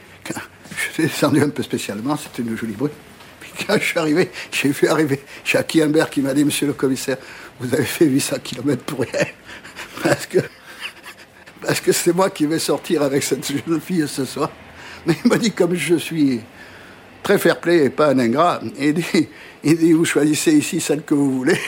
je 0.72 0.94
suis 0.94 1.04
descendu 1.04 1.40
un 1.40 1.50
peu 1.50 1.62
spécialement, 1.62 2.18
c'était 2.18 2.42
une 2.42 2.58
jolie 2.58 2.74
bruit. 2.74 2.92
Puis 3.40 3.52
quand 3.64 3.78
je 3.78 3.84
suis 3.84 4.00
arrivé, 4.00 4.32
j'ai 4.52 4.70
vu 4.70 4.88
arriver 4.88 5.22
Jackie 5.46 5.84
Imbert 5.84 6.10
qui 6.10 6.22
m'a 6.22 6.34
dit 6.34 6.44
Monsieur 6.44 6.66
le 6.66 6.74
commissaire, 6.74 7.18
vous 7.60 7.72
avez 7.76 7.86
fait 7.86 8.06
800 8.06 8.38
km 8.44 8.84
pour 8.86 9.02
rien. 9.02 9.28
Parce 10.02 10.26
que 10.26 10.40
parce 11.68 11.82
que 11.82 11.92
c'est 11.92 12.14
moi 12.14 12.30
qui 12.30 12.46
vais 12.46 12.60
sortir 12.60 13.02
avec 13.02 13.22
cette 13.24 13.46
jeune 13.46 13.82
fille 13.82 14.08
ce 14.08 14.24
soir. 14.24 14.50
Mais 15.06 15.18
il 15.22 15.30
m'a 15.30 15.38
dit, 15.38 15.52
comme 15.52 15.76
je 15.76 15.96
suis 15.96 16.40
très 17.22 17.38
fair-play 17.38 17.84
et 17.84 17.90
pas 17.90 18.12
un 18.12 18.20
ingrat, 18.20 18.62
il 18.80 18.94
dit, 18.94 19.28
il 19.66 19.78
dit, 19.78 19.92
vous 19.92 20.06
choisissez 20.06 20.54
ici 20.54 20.80
celle 20.80 21.02
que 21.02 21.14
vous 21.14 21.30
voulez. 21.30 21.60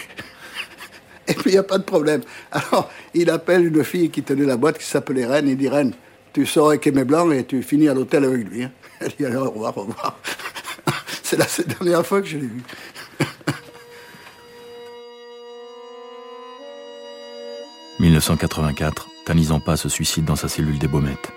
Et 1.27 1.33
puis 1.33 1.49
il 1.49 1.51
n'y 1.51 1.57
a 1.57 1.63
pas 1.63 1.77
de 1.77 1.83
problème. 1.83 2.21
Alors, 2.49 2.89
il 3.13 3.29
appelle 3.29 3.65
une 3.65 3.83
fille 3.83 4.09
qui 4.09 4.23
tenait 4.23 4.45
la 4.45 4.55
boîte 4.55 4.77
qui 4.77 4.85
s'appelait 4.85 5.25
Reine. 5.25 5.49
Il 5.49 5.57
dit, 5.57 5.67
Reine, 5.67 5.93
tu 6.31 6.45
sors 6.45 6.69
avec 6.69 6.87
Aimé 6.87 7.03
Blanc 7.03 7.29
et 7.31 7.43
tu 7.43 7.61
finis 7.61 7.89
à 7.89 7.93
l'hôtel 7.93 8.23
avec 8.23 8.49
lui. 8.49 8.63
Hein. 8.63 8.71
Elle 9.01 9.11
dit, 9.19 9.25
au 9.25 9.49
revoir, 9.51 9.77
au 9.77 9.81
revoir. 9.81 10.17
C'est 11.23 11.37
la 11.37 11.45
dernière 11.65 12.05
fois 12.05 12.21
que 12.21 12.27
je 12.27 12.37
l'ai 12.37 12.47
vu. 12.47 12.63
1984, 17.99 19.09
Tanizampa 19.29 19.77
se 19.77 19.89
suicide 19.89 20.25
dans 20.25 20.35
sa 20.35 20.47
cellule 20.47 20.79
des 20.79 20.87
Baumettes. 20.87 21.31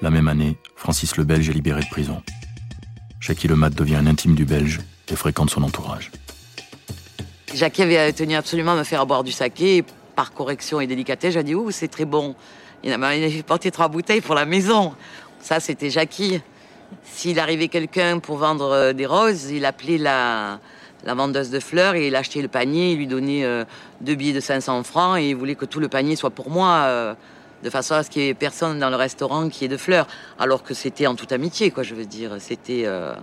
La 0.00 0.08
même 0.08 0.28
année, 0.28 0.56
Francis 0.76 1.18
le 1.18 1.24
Belge 1.24 1.50
est 1.50 1.52
libéré 1.52 1.82
de 1.82 1.88
prison. 1.90 2.22
Jackie 3.20 3.48
Lemat 3.48 3.68
devient 3.68 3.96
un 3.96 4.06
intime 4.06 4.34
du 4.34 4.46
Belge 4.46 4.80
et 5.10 5.14
fréquente 5.14 5.50
son 5.50 5.62
entourage. 5.62 6.10
Jackie 7.52 7.82
avait 7.82 8.14
tenu 8.14 8.34
absolument 8.34 8.72
à 8.72 8.76
me 8.76 8.82
faire 8.82 9.04
boire 9.04 9.24
du 9.24 9.32
saké. 9.32 9.84
Par 10.16 10.32
correction 10.32 10.80
et 10.80 10.86
délicatesse, 10.86 11.34
j'ai 11.34 11.42
dit 11.42 11.54
Ouh, 11.54 11.70
c'est 11.70 11.88
très 11.88 12.06
bon. 12.06 12.34
Il 12.82 12.96
m'a 12.96 13.10
porté 13.46 13.70
trois 13.70 13.88
bouteilles 13.88 14.22
pour 14.22 14.34
la 14.34 14.46
maison. 14.46 14.94
Ça, 15.38 15.60
c'était 15.60 15.90
Jackie. 15.90 16.40
S'il 17.04 17.38
arrivait 17.40 17.68
quelqu'un 17.68 18.20
pour 18.20 18.38
vendre 18.38 18.70
euh, 18.70 18.92
des 18.94 19.04
roses, 19.04 19.50
il 19.50 19.66
appelait 19.66 19.98
la, 19.98 20.60
la 21.04 21.14
vendeuse 21.14 21.50
de 21.50 21.60
fleurs 21.60 21.96
il 21.96 22.16
achetait 22.16 22.42
le 22.42 22.48
panier, 22.48 22.92
il 22.92 22.98
lui 22.98 23.06
donnait 23.06 23.44
euh, 23.44 23.64
deux 24.00 24.14
billets 24.14 24.32
de 24.32 24.40
500 24.40 24.82
francs 24.82 25.18
et 25.18 25.30
il 25.30 25.36
voulait 25.36 25.54
que 25.54 25.64
tout 25.64 25.80
le 25.80 25.88
panier 25.88 26.16
soit 26.16 26.30
pour 26.30 26.50
moi, 26.50 26.84
euh, 26.86 27.14
de 27.62 27.70
façon 27.70 27.94
à 27.94 28.02
ce 28.02 28.10
qu'il 28.10 28.22
n'y 28.22 28.28
ait 28.28 28.34
personne 28.34 28.78
dans 28.78 28.90
le 28.90 28.96
restaurant 28.96 29.48
qui 29.48 29.64
ait 29.64 29.68
de 29.68 29.76
fleurs. 29.76 30.06
Alors 30.38 30.62
que 30.62 30.74
c'était 30.74 31.06
en 31.06 31.14
toute 31.14 31.32
amitié, 31.32 31.70
quoi, 31.70 31.82
je 31.82 31.94
veux 31.94 32.06
dire. 32.06 32.36
C'était, 32.38 32.82
euh, 32.86 33.14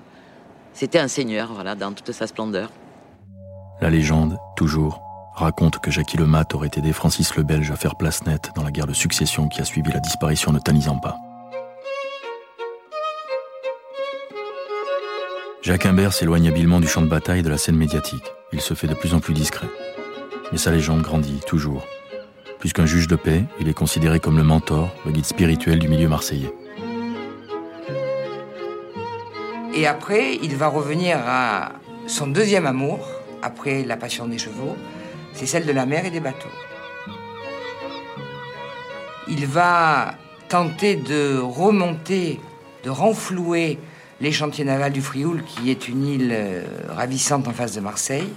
c'était 0.74 1.00
un 1.00 1.08
seigneur, 1.08 1.54
voilà, 1.54 1.76
dans 1.76 1.94
toute 1.94 2.12
sa 2.12 2.28
splendeur. 2.28 2.70
La 3.82 3.90
légende, 3.90 4.38
toujours, 4.56 5.02
raconte 5.36 5.80
que 5.80 5.92
Jackie 5.92 6.18
Lemat 6.18 6.48
aurait 6.54 6.72
aidé 6.78 6.94
Francis 6.94 7.36
le 7.36 7.44
Belge 7.44 7.72
à 7.72 7.76
faire 7.76 7.96
place 7.96 8.26
nette 8.26 8.52
dans 8.56 8.64
la 8.64 8.72
guerre 8.72 8.88
de 8.88 8.94
succession 8.94 9.48
qui 9.48 9.62
a 9.62 9.66
suivi 9.66 9.92
la 9.92 10.00
disparition 10.00 10.54
de 10.54 10.60
Tanizampa. 10.60 11.18
Jacques 15.66 15.88
Imbert 15.88 16.14
s'éloigne 16.14 16.48
habilement 16.48 16.80
du 16.80 16.88
champ 16.88 17.02
de 17.02 17.08
bataille 17.08 17.40
et 17.40 17.42
de 17.42 17.50
la 17.50 17.58
scène 17.58 17.76
médiatique. 17.76 18.32
Il 18.54 18.62
se 18.62 18.76
fait 18.76 18.86
de 18.86 18.94
plus 18.94 19.16
en 19.16 19.20
plus 19.20 19.34
discret. 19.34 19.66
Mais 20.52 20.60
sa 20.60 20.70
légende 20.70 21.02
grandit 21.02 21.40
toujours. 21.48 21.88
Puisqu'un 22.60 22.86
juge 22.86 23.08
de 23.08 23.16
paix, 23.16 23.44
il 23.60 23.68
est 23.68 23.74
considéré 23.74 24.20
comme 24.20 24.38
le 24.38 24.44
mentor, 24.44 24.94
le 25.08 25.12
guide 25.12 25.26
spirituel 25.26 25.80
du 25.80 25.88
milieu 25.88 26.08
marseillais. 26.08 26.54
Et 29.74 29.88
après, 29.88 30.36
il 30.36 30.56
va 30.56 30.68
revenir 30.68 31.18
à 31.26 31.72
son 32.06 32.28
deuxième 32.28 32.68
amour, 32.68 33.00
après 33.42 33.84
la 33.86 33.98
passion 33.98 34.28
des 34.28 34.38
chevaux, 34.38 34.76
c'est 35.34 35.48
celle 35.48 35.66
de 35.66 35.72
la 35.72 35.88
mer 35.88 36.06
et 36.06 36.12
des 36.12 36.20
bateaux. 36.20 36.48
Il 39.28 39.48
va 39.48 40.14
tenter 40.48 40.96
de 40.96 41.40
remonter, 41.40 42.40
de 42.84 42.92
renflouer 42.92 43.80
les 44.22 44.32
chantiers 44.32 44.64
navals 44.64 44.94
du 44.94 45.02
Frioul, 45.02 45.44
qui 45.44 45.70
est 45.70 45.88
une 45.88 46.06
île 46.06 46.32
euh, 46.32 46.64
ravissante 46.90 47.48
en 47.48 47.52
face 47.52 47.74
de 47.74 47.82
Marseille. 47.82 48.30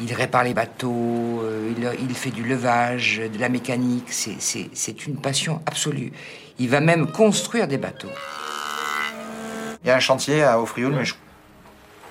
Il 0.00 0.12
répare 0.14 0.44
les 0.44 0.54
bateaux, 0.54 1.40
euh, 1.42 1.72
il, 1.98 2.14
fait 2.14 2.30
du 2.30 2.44
levage, 2.44 3.20
de 3.20 3.38
la 3.38 3.48
mécanique. 3.48 4.10
C'est 4.10 5.06
une 5.06 5.16
passion 5.16 5.60
absolue. 5.66 6.12
Il 6.58 6.68
va 6.68 6.80
même 6.80 7.10
construire 7.10 7.66
des 7.66 7.78
bateaux. 7.78 8.08
Il 9.82 9.88
y 9.88 9.90
a 9.90 9.96
un 9.96 10.00
chantier 10.00 10.42
à 10.42 10.58
Frioul, 10.64 10.92
mais 10.92 11.04
je 11.04 11.14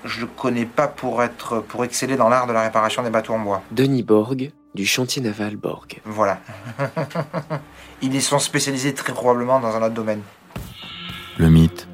ne 0.03 0.21
le 0.21 0.27
connais 0.27 0.65
pas 0.65 0.87
pour, 0.87 1.23
être, 1.23 1.61
pour 1.61 1.85
exceller 1.85 2.17
dans 2.17 2.29
l'art 2.29 2.45
de 2.45 2.53
la 2.53 2.61
réparation 2.61 3.03
des 3.03 3.09
bateaux 3.09 3.33
en 3.33 3.39
bois. 3.39 3.61
Denis 3.71 4.03
Borg, 4.03 4.51
du 4.75 4.85
chantier 4.85 5.21
naval 5.21 5.55
Borg. 5.55 6.01
Voilà. 6.03 6.39
Ils 8.01 8.13
y 8.13 8.21
sont 8.21 8.39
spécialisés 8.39 8.93
très 8.93 9.13
probablement 9.13 9.59
dans 9.59 9.75
un 9.75 9.81
autre 9.81 9.95
domaine. 9.95 10.21
Le 11.37 11.49
mythe 11.49 11.87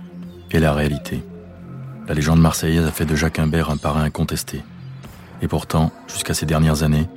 et 0.53 0.60
la 0.60 0.74
réalité. 0.74 1.24
la 2.07 2.13
légende 2.13 2.39
marseillaise 2.39 2.86
a 2.86 2.91
fait 2.91 3.05
de 3.05 3.15
Jacques 3.15 3.39
Imbert 3.39 3.69
un 3.69 3.77
parrain 3.77 4.03
incontesté. 4.03 4.62
Et 5.41 5.48
pourtant, 5.48 5.91
jusqu'à 6.07 6.33
ces 6.33 6.45
dernières 6.45 6.83
années, 6.83 7.07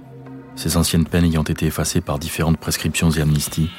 ses 0.55 0.77
anciennes 0.77 1.05
peines 1.05 1.25
ayant 1.25 1.43
été 1.43 1.67
effacées 1.67 2.01
par 2.01 2.19
différentes 2.19 2.57
prescriptions 2.57 3.11
et 3.11 3.21
amnisties, 3.21 3.71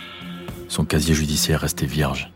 son 0.67 0.85
casier 0.85 1.15
judiciaire 1.15 1.61
restait 1.61 1.85
vierge. 1.85 2.31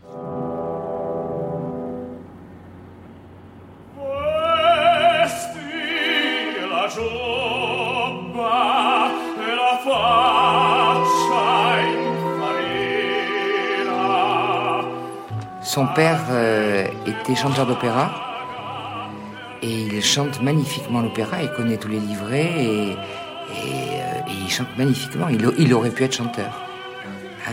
Son 15.72 15.86
père 15.86 16.20
euh, 16.28 16.61
était 17.06 17.34
chanteur 17.34 17.66
d'opéra 17.66 18.32
et 19.62 19.82
il 19.82 20.02
chante 20.02 20.42
magnifiquement 20.42 21.00
l'opéra, 21.00 21.42
il 21.42 21.50
connaît 21.50 21.76
tous 21.76 21.88
les 21.88 22.00
livrets 22.00 22.64
et, 22.64 22.96
euh, 22.96 24.20
il 24.44 24.50
chante 24.50 24.76
magnifiquement. 24.76 25.28
Il, 25.28 25.74
aurait 25.74 25.90
pu 25.90 26.04
être 26.04 26.14
chanteur. 26.14 26.52
Ah, 27.46 27.50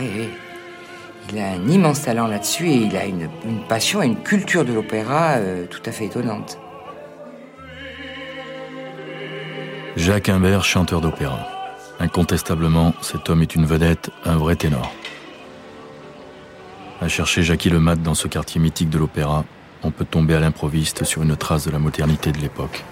Il 1.32 1.38
a 1.38 1.52
un 1.52 1.68
immense 1.68 2.02
talent 2.02 2.26
là-dessus 2.26 2.68
et 2.68 2.76
il 2.76 2.96
a 2.96 3.04
une, 3.06 3.28
une 3.44 3.62
passion 3.68 4.02
et 4.02 4.06
une 4.06 4.20
culture 4.20 4.64
de 4.64 4.72
l'opéra 4.72 5.36
euh, 5.36 5.66
tout 5.66 5.82
à 5.86 5.92
fait 5.92 6.06
étonnante. 6.06 6.58
Jacques 9.96 10.28
Imbert, 10.28 10.64
chanteur 10.64 11.00
d'opéra. 11.00 11.46
Incontestablement, 12.00 12.94
cet 13.02 13.28
homme 13.28 13.42
est 13.42 13.54
une 13.54 13.66
vedette, 13.66 14.10
un 14.24 14.36
vrai 14.36 14.56
ténor. 14.56 14.90
À 17.00 17.08
chercher 17.08 17.42
Jackie 17.42 17.70
le 17.70 17.80
Mat 17.80 17.96
dans 17.96 18.14
ce 18.14 18.28
quartier 18.28 18.60
mythique 18.60 18.90
de 18.90 18.98
l'opéra, 18.98 19.44
on 19.82 19.90
peut 19.90 20.04
tomber 20.04 20.34
à 20.34 20.40
l'improviste 20.40 21.04
sur 21.04 21.22
une 21.22 21.34
trace 21.34 21.64
de 21.64 21.70
la 21.70 21.78
modernité 21.78 22.30
de 22.30 22.38
l'époque. 22.38 22.84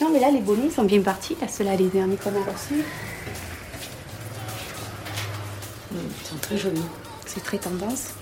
Non, 0.00 0.10
mais 0.12 0.20
là, 0.20 0.30
les 0.30 0.40
bonnets 0.40 0.70
sont 0.70 0.84
bien 0.84 1.00
partis. 1.00 1.36
Là, 1.40 1.48
ceux-là, 1.48 1.74
les 1.74 1.88
derniers 1.88 2.16
qu'on 2.16 2.30
a 2.30 2.52
reçus. 2.52 2.84
Ils 5.92 6.26
sont 6.26 6.36
très 6.40 6.56
jolis. 6.56 6.80
C'est 7.26 7.42
très 7.42 7.58
tendance. 7.58 8.14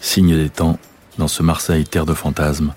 Signe 0.00 0.36
des 0.36 0.50
temps, 0.50 0.78
dans 1.18 1.28
ce 1.28 1.44
Marseille 1.44 1.84
terre 1.84 2.06
de 2.06 2.14
fantasmes, 2.14 2.74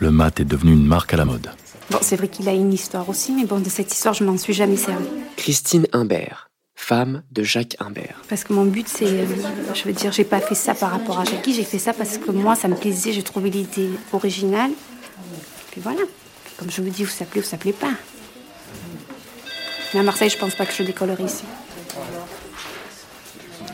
le 0.00 0.10
mat 0.10 0.40
est 0.40 0.44
devenu 0.44 0.72
une 0.72 0.86
marque 0.86 1.14
à 1.14 1.16
la 1.16 1.24
mode. 1.24 1.50
Bon, 1.90 1.98
c'est 2.02 2.16
vrai 2.16 2.28
qu'il 2.28 2.48
a 2.48 2.52
une 2.52 2.72
histoire 2.72 3.08
aussi, 3.08 3.32
mais 3.32 3.44
bon, 3.44 3.58
de 3.58 3.68
cette 3.68 3.92
histoire, 3.92 4.14
je 4.14 4.22
m'en 4.24 4.36
suis 4.38 4.52
jamais 4.52 4.76
servi. 4.76 5.04
Christine 5.36 5.86
Imbert, 5.92 6.50
femme 6.76 7.22
de 7.32 7.42
Jacques 7.42 7.76
Imbert. 7.80 8.22
Parce 8.28 8.44
que 8.44 8.52
mon 8.52 8.64
but, 8.64 8.86
c'est, 8.88 9.06
euh, 9.06 9.26
je 9.74 9.84
veux 9.84 9.92
dire, 9.92 10.12
j'ai 10.12 10.24
pas 10.24 10.40
fait 10.40 10.54
ça 10.54 10.74
par 10.74 10.92
rapport 10.92 11.18
à 11.18 11.24
Jackie, 11.24 11.52
j'ai 11.52 11.64
fait 11.64 11.78
ça 11.80 11.92
parce 11.92 12.18
que 12.18 12.30
moi, 12.30 12.54
ça 12.54 12.68
me 12.68 12.76
plaisait, 12.76 13.12
j'ai 13.12 13.22
trouvé 13.24 13.50
l'idée 13.50 13.90
originale. 14.12 14.70
Puis 15.72 15.80
voilà. 15.80 16.00
Comme 16.58 16.70
je 16.70 16.80
vous 16.80 16.90
dis, 16.90 17.02
vous 17.04 17.10
s'appelez 17.10 17.40
ou 17.40 17.42
vous 17.42 17.48
s'appelez 17.50 17.72
pas. 17.72 17.92
Mais 19.92 20.00
à 20.00 20.02
Marseille, 20.04 20.30
je 20.30 20.38
pense 20.38 20.54
pas 20.54 20.66
que 20.66 20.72
je 20.72 20.84
décollerai 20.84 21.24
ici. 21.24 21.42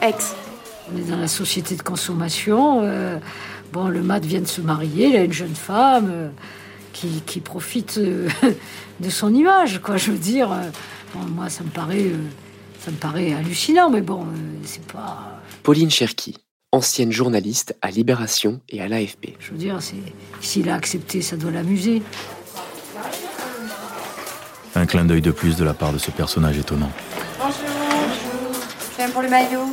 Ex. 0.00 0.34
On 0.92 0.96
est 0.96 1.10
dans 1.10 1.16
la 1.16 1.28
société 1.28 1.74
de 1.76 1.82
consommation. 1.82 2.80
euh, 2.82 3.18
bon, 3.72 3.88
le 3.88 4.00
mat 4.02 4.24
vient 4.24 4.40
de 4.40 4.46
se 4.46 4.60
marier, 4.62 5.08
il 5.08 5.16
a 5.16 5.24
une 5.24 5.32
jeune 5.32 5.54
femme. 5.54 6.08
euh, 6.10 6.28
qui, 6.96 7.22
qui 7.26 7.40
profite 7.40 7.98
euh, 7.98 8.28
de 9.00 9.10
son 9.10 9.34
image, 9.34 9.80
quoi. 9.82 9.96
Je 9.96 10.10
veux 10.10 10.18
dire, 10.18 10.50
euh, 10.50 10.62
bon, 11.14 11.20
moi, 11.26 11.50
ça 11.50 11.62
me 11.62 11.68
paraît, 11.68 12.06
euh, 12.06 12.16
ça 12.80 12.90
me 12.90 12.96
paraît 12.96 13.34
hallucinant, 13.34 13.90
mais 13.90 14.00
bon, 14.00 14.26
c'est 14.64 14.84
pas. 14.86 15.40
Pauline 15.62 15.90
Cherki, 15.90 16.38
ancienne 16.72 17.12
journaliste 17.12 17.76
à 17.82 17.90
Libération 17.90 18.60
et 18.68 18.80
à 18.80 18.88
l'AFP. 18.88 19.36
Je 19.40 19.50
veux 19.50 19.58
dire, 19.58 19.78
s'il 20.40 20.68
a 20.68 20.74
accepté, 20.74 21.20
ça 21.20 21.36
doit 21.36 21.50
l'amuser. 21.50 22.02
Un 24.74 24.86
clin 24.86 25.04
d'œil 25.04 25.22
de 25.22 25.30
plus 25.30 25.56
de 25.56 25.64
la 25.64 25.74
part 25.74 25.92
de 25.92 25.98
ce 25.98 26.10
personnage 26.10 26.58
étonnant. 26.58 26.92
Bonjour. 27.38 27.54
Je 28.92 28.96
viens 28.96 29.10
pour 29.10 29.22
le 29.22 29.30
maillot. 29.30 29.66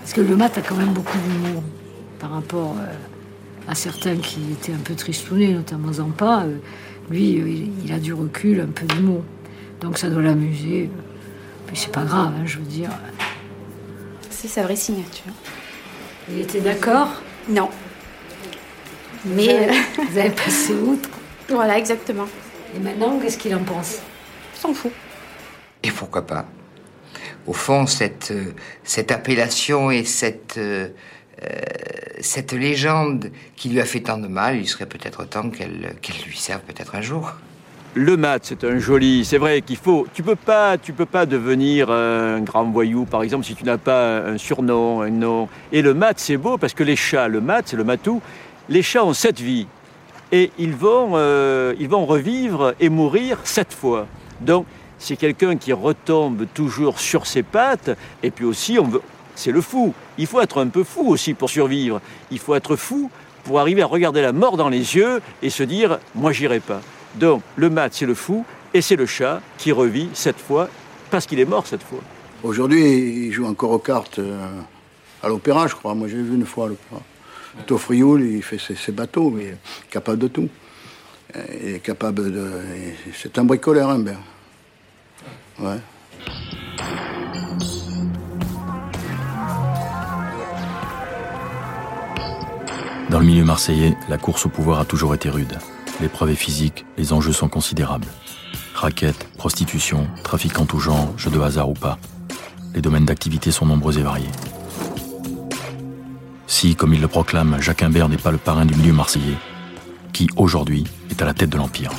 Parce 0.00 0.12
que 0.12 0.20
le 0.20 0.36
mat 0.36 0.56
a 0.56 0.60
quand 0.60 0.76
même 0.76 0.92
beaucoup 0.92 1.18
d'humour 1.18 1.62
par 2.20 2.30
rapport 2.30 2.76
euh, 2.78 3.13
à 3.68 3.74
certains 3.74 4.16
qui 4.16 4.40
étaient 4.52 4.72
un 4.72 4.78
peu 4.84 4.94
tristounés, 4.94 5.52
notamment 5.52 5.92
Zampa. 5.92 6.44
euh, 6.44 6.58
lui, 7.10 7.40
euh, 7.40 7.66
il, 7.84 7.92
a 7.92 7.98
du 7.98 8.12
recul, 8.14 8.60
un 8.60 8.66
peu 8.72 8.86
d'humour. 8.86 9.22
Donc 9.80 9.98
ça 9.98 10.08
doit 10.08 10.22
l'amuser. 10.22 10.88
Puis 11.66 11.76
c'est 11.76 11.92
pas 11.92 12.04
grave, 12.04 12.32
hein, 12.38 12.42
je 12.46 12.58
veux 12.58 12.64
dire. 12.64 12.90
C'est 14.30 14.48
sa 14.48 14.62
vraie 14.62 14.76
signature. 14.76 15.32
Il 16.30 16.40
était 16.40 16.60
d'accord? 16.60 17.22
Non. 17.48 17.68
Mais. 19.26 19.46
Vous 19.46 19.50
avez- 19.50 20.06
vous 20.10 20.18
avez 20.18 20.30
passé 20.30 20.72
outre 20.74 21.08
Voilà, 21.48 21.78
exactement. 21.78 22.26
Et 22.74 22.78
maintenant, 22.78 23.18
qu'est-ce 23.20 23.38
qu'il 23.38 23.54
en 23.54 23.62
pense? 23.62 23.98
S'en 24.54 24.72
fout. 24.72 24.90
Et 25.82 25.90
pourquoi 25.90 26.26
pas? 26.26 26.46
Au 27.46 27.52
fond, 27.52 27.86
cette, 27.86 28.30
euh, 28.30 28.52
cette 28.82 29.12
appellation 29.12 29.90
et 29.90 30.04
cette, 30.04 30.54
euh, 30.56 30.88
euh, 30.88 30.88
cette 32.20 32.52
légende 32.52 33.30
qui 33.56 33.68
lui 33.68 33.80
a 33.80 33.84
fait 33.84 34.00
tant 34.00 34.18
de 34.18 34.28
mal, 34.28 34.56
il 34.56 34.66
serait 34.66 34.86
peut-être 34.86 35.24
temps 35.24 35.50
qu'elle 35.50 35.96
lui 36.26 36.36
serve 36.36 36.62
peut-être 36.62 36.94
un 36.94 37.00
jour. 37.00 37.34
Le 37.96 38.16
mat, 38.16 38.40
c'est 38.42 38.64
un 38.64 38.78
joli. 38.80 39.24
C'est 39.24 39.38
vrai 39.38 39.62
qu'il 39.62 39.76
faut. 39.76 40.08
Tu 40.12 40.24
peux 40.24 40.34
pas, 40.34 40.76
tu 40.78 40.92
peux 40.92 41.06
pas 41.06 41.26
devenir 41.26 41.92
un 41.92 42.40
grand 42.40 42.64
voyou, 42.64 43.04
par 43.04 43.22
exemple, 43.22 43.44
si 43.44 43.54
tu 43.54 43.62
n'as 43.62 43.78
pas 43.78 44.18
un 44.18 44.36
surnom, 44.36 45.02
un 45.02 45.10
nom. 45.10 45.48
Et 45.70 45.80
le 45.80 45.94
mat, 45.94 46.18
c'est 46.18 46.36
beau 46.36 46.58
parce 46.58 46.74
que 46.74 46.82
les 46.82 46.96
chats, 46.96 47.28
le 47.28 47.40
mat, 47.40 47.62
c'est 47.66 47.76
le 47.76 47.84
matou. 47.84 48.20
Les 48.68 48.82
chats 48.82 49.04
ont 49.04 49.12
sept 49.12 49.38
vies 49.38 49.68
et 50.32 50.50
ils 50.58 50.74
vont, 50.74 51.12
euh, 51.14 51.72
ils 51.78 51.88
vont 51.88 52.04
revivre 52.04 52.74
et 52.80 52.88
mourir 52.88 53.38
sept 53.44 53.72
fois. 53.72 54.08
Donc, 54.40 54.66
c'est 54.98 55.16
quelqu'un 55.16 55.56
qui 55.56 55.72
retombe 55.72 56.46
toujours 56.52 56.98
sur 56.98 57.28
ses 57.28 57.44
pattes. 57.44 57.96
Et 58.24 58.32
puis 58.32 58.44
aussi, 58.44 58.76
on 58.76 58.88
veut. 58.88 59.02
C'est 59.34 59.52
le 59.52 59.60
fou. 59.60 59.94
Il 60.18 60.26
faut 60.26 60.40
être 60.40 60.60
un 60.60 60.68
peu 60.68 60.84
fou 60.84 61.08
aussi 61.08 61.34
pour 61.34 61.50
survivre. 61.50 62.00
Il 62.30 62.38
faut 62.38 62.54
être 62.54 62.76
fou 62.76 63.10
pour 63.44 63.60
arriver 63.60 63.82
à 63.82 63.86
regarder 63.86 64.22
la 64.22 64.32
mort 64.32 64.56
dans 64.56 64.68
les 64.68 64.96
yeux 64.96 65.20
et 65.42 65.50
se 65.50 65.62
dire, 65.62 65.98
moi, 66.14 66.32
j'irai 66.32 66.60
pas. 66.60 66.80
Donc, 67.16 67.42
le 67.56 67.70
mat, 67.70 67.92
c'est 67.92 68.06
le 68.06 68.14
fou, 68.14 68.44
et 68.72 68.80
c'est 68.80 68.96
le 68.96 69.06
chat 69.06 69.40
qui 69.58 69.70
revit 69.70 70.08
cette 70.14 70.40
fois, 70.40 70.68
parce 71.10 71.26
qu'il 71.26 71.38
est 71.38 71.44
mort 71.44 71.66
cette 71.66 71.82
fois. 71.82 72.00
Aujourd'hui, 72.42 73.26
il 73.26 73.32
joue 73.32 73.46
encore 73.46 73.70
aux 73.70 73.78
cartes 73.78 74.18
euh, 74.18 74.48
à 75.22 75.28
l'opéra, 75.28 75.66
je 75.66 75.74
crois. 75.74 75.94
Moi, 75.94 76.08
j'ai 76.08 76.16
vu 76.16 76.34
une 76.34 76.46
fois 76.46 76.66
à 76.66 76.68
l'opéra. 76.68 77.00
Toffrioul, 77.66 78.22
il 78.22 78.42
fait 78.42 78.58
ses, 78.58 78.92
bateaux, 78.92 79.32
il 79.38 79.46
est 79.46 79.58
capable 79.90 80.18
de 80.18 80.28
tout. 80.28 80.48
Euh, 81.36 81.42
Il 81.62 81.74
est 81.74 81.80
capable 81.80 82.32
de. 82.32 82.50
C'est 83.14 83.38
un 83.38 83.44
bricoleur, 83.44 83.90
hein, 83.90 83.98
Ben. 84.00 84.16
Ouais. 85.60 85.78
Dans 93.14 93.20
le 93.20 93.26
milieu 93.26 93.44
marseillais, 93.44 93.96
la 94.08 94.18
course 94.18 94.44
au 94.44 94.48
pouvoir 94.48 94.80
a 94.80 94.84
toujours 94.84 95.14
été 95.14 95.30
rude. 95.30 95.56
L'épreuve 96.00 96.30
est 96.30 96.34
physique, 96.34 96.84
les 96.98 97.12
enjeux 97.12 97.32
sont 97.32 97.46
considérables. 97.46 98.08
Raquettes, 98.74 99.28
prostitution, 99.38 100.08
trafic 100.24 100.58
en 100.58 100.66
tout 100.66 100.80
genre, 100.80 101.16
jeux 101.16 101.30
de 101.30 101.38
hasard 101.38 101.68
ou 101.68 101.74
pas. 101.74 101.96
Les 102.74 102.80
domaines 102.80 103.04
d'activité 103.04 103.52
sont 103.52 103.66
nombreux 103.66 104.00
et 104.00 104.02
variés. 104.02 104.32
Si, 106.48 106.74
comme 106.74 106.92
il 106.92 107.00
le 107.00 107.06
proclame, 107.06 107.56
Jacques 107.60 107.84
Imbert 107.84 108.08
n'est 108.08 108.16
pas 108.16 108.32
le 108.32 108.36
parrain 108.36 108.66
du 108.66 108.74
milieu 108.74 108.92
marseillais, 108.92 109.36
qui 110.12 110.28
aujourd'hui 110.36 110.82
est 111.08 111.22
à 111.22 111.24
la 111.24 111.34
tête 111.34 111.50
de 111.50 111.56
l'Empire. 111.56 111.92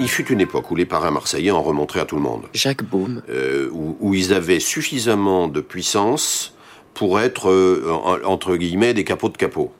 Il 0.00 0.08
fut 0.08 0.26
une 0.32 0.40
époque 0.40 0.68
où 0.72 0.74
les 0.74 0.84
parrains 0.84 1.12
marseillais 1.12 1.52
en 1.52 1.62
remontraient 1.62 2.00
à 2.00 2.06
tout 2.06 2.16
le 2.16 2.22
monde. 2.22 2.42
Jacques 2.54 2.82
Baume, 2.82 3.22
Euh, 3.28 3.70
où, 3.72 3.96
où 4.00 4.14
ils 4.14 4.34
avaient 4.34 4.58
suffisamment 4.58 5.46
de 5.46 5.60
puissance 5.60 6.54
pour 6.98 7.20
être, 7.20 7.48
euh, 7.48 7.92
en- 7.92 8.24
entre 8.24 8.56
guillemets, 8.56 8.92
des 8.92 9.04
capots 9.04 9.28
de 9.28 9.36
capots. 9.36 9.70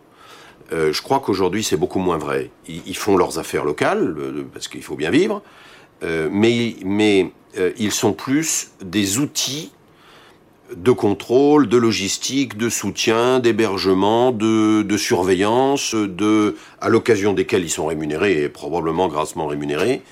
Euh, 0.73 0.93
je 0.93 1.03
crois 1.03 1.19
qu'aujourd'hui, 1.19 1.65
c'est 1.65 1.77
beaucoup 1.77 1.99
moins 1.99 2.17
vrai. 2.17 2.51
Ils, 2.69 2.97
font 2.97 3.17
leurs 3.17 3.41
affaires 3.41 3.65
locales, 3.65 4.15
euh, 4.17 4.45
parce 4.53 4.69
qu'il 4.69 4.85
faut 4.85 4.95
bien 4.95 5.11
vivre, 5.11 5.43
mais, 6.31 6.77
mais 6.85 7.33
ils 7.77 7.91
sont 7.91 8.13
plus 8.13 8.71
des 8.81 9.19
outils 9.19 9.73
de 10.77 10.93
contrôle, 10.93 11.69
de 11.69 11.77
logistique, 11.77 12.57
de 12.57 12.69
soutien, 12.69 13.41
d'hébergement, 13.41 14.31
de, 14.31 14.97
surveillance, 14.97 15.97
à 16.81 16.89
l'occasion 16.89 17.33
desquels 17.33 17.65
ils 17.65 17.71
sont 17.71 17.87
rémunérés, 17.87 18.45
et 18.45 18.49
probablement 18.49 19.09
grassement 19.09 19.49
rémunérés, 19.49 20.03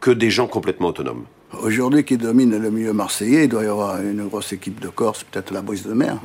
que 0.00 0.10
des 0.10 0.30
gens 0.30 0.48
complètement 0.48 0.88
autonomes. 0.88 1.22
Aujourd'hui, 1.62 2.02
qui 2.02 2.16
domine 2.16 2.58
le 2.58 2.70
milieu 2.72 2.92
marseillais, 2.92 3.44
il 3.44 3.48
doit 3.48 3.62
y 3.62 3.68
avoir 3.68 4.02
une 4.02 4.26
grosse 4.26 4.52
équipe 4.52 4.80
de 4.80 4.88
Corse, 4.88 5.22
peut-être 5.22 5.52
la 5.52 5.62
brise 5.62 5.86
de 5.86 5.92
mer. 5.92 6.18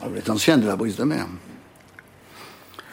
Ah, 0.00 0.06
Vous 0.08 0.16
êtes 0.16 0.30
ancien 0.30 0.58
de 0.58 0.66
la 0.66 0.76
brise 0.76 0.96
de 0.96 1.04
mer. 1.04 1.26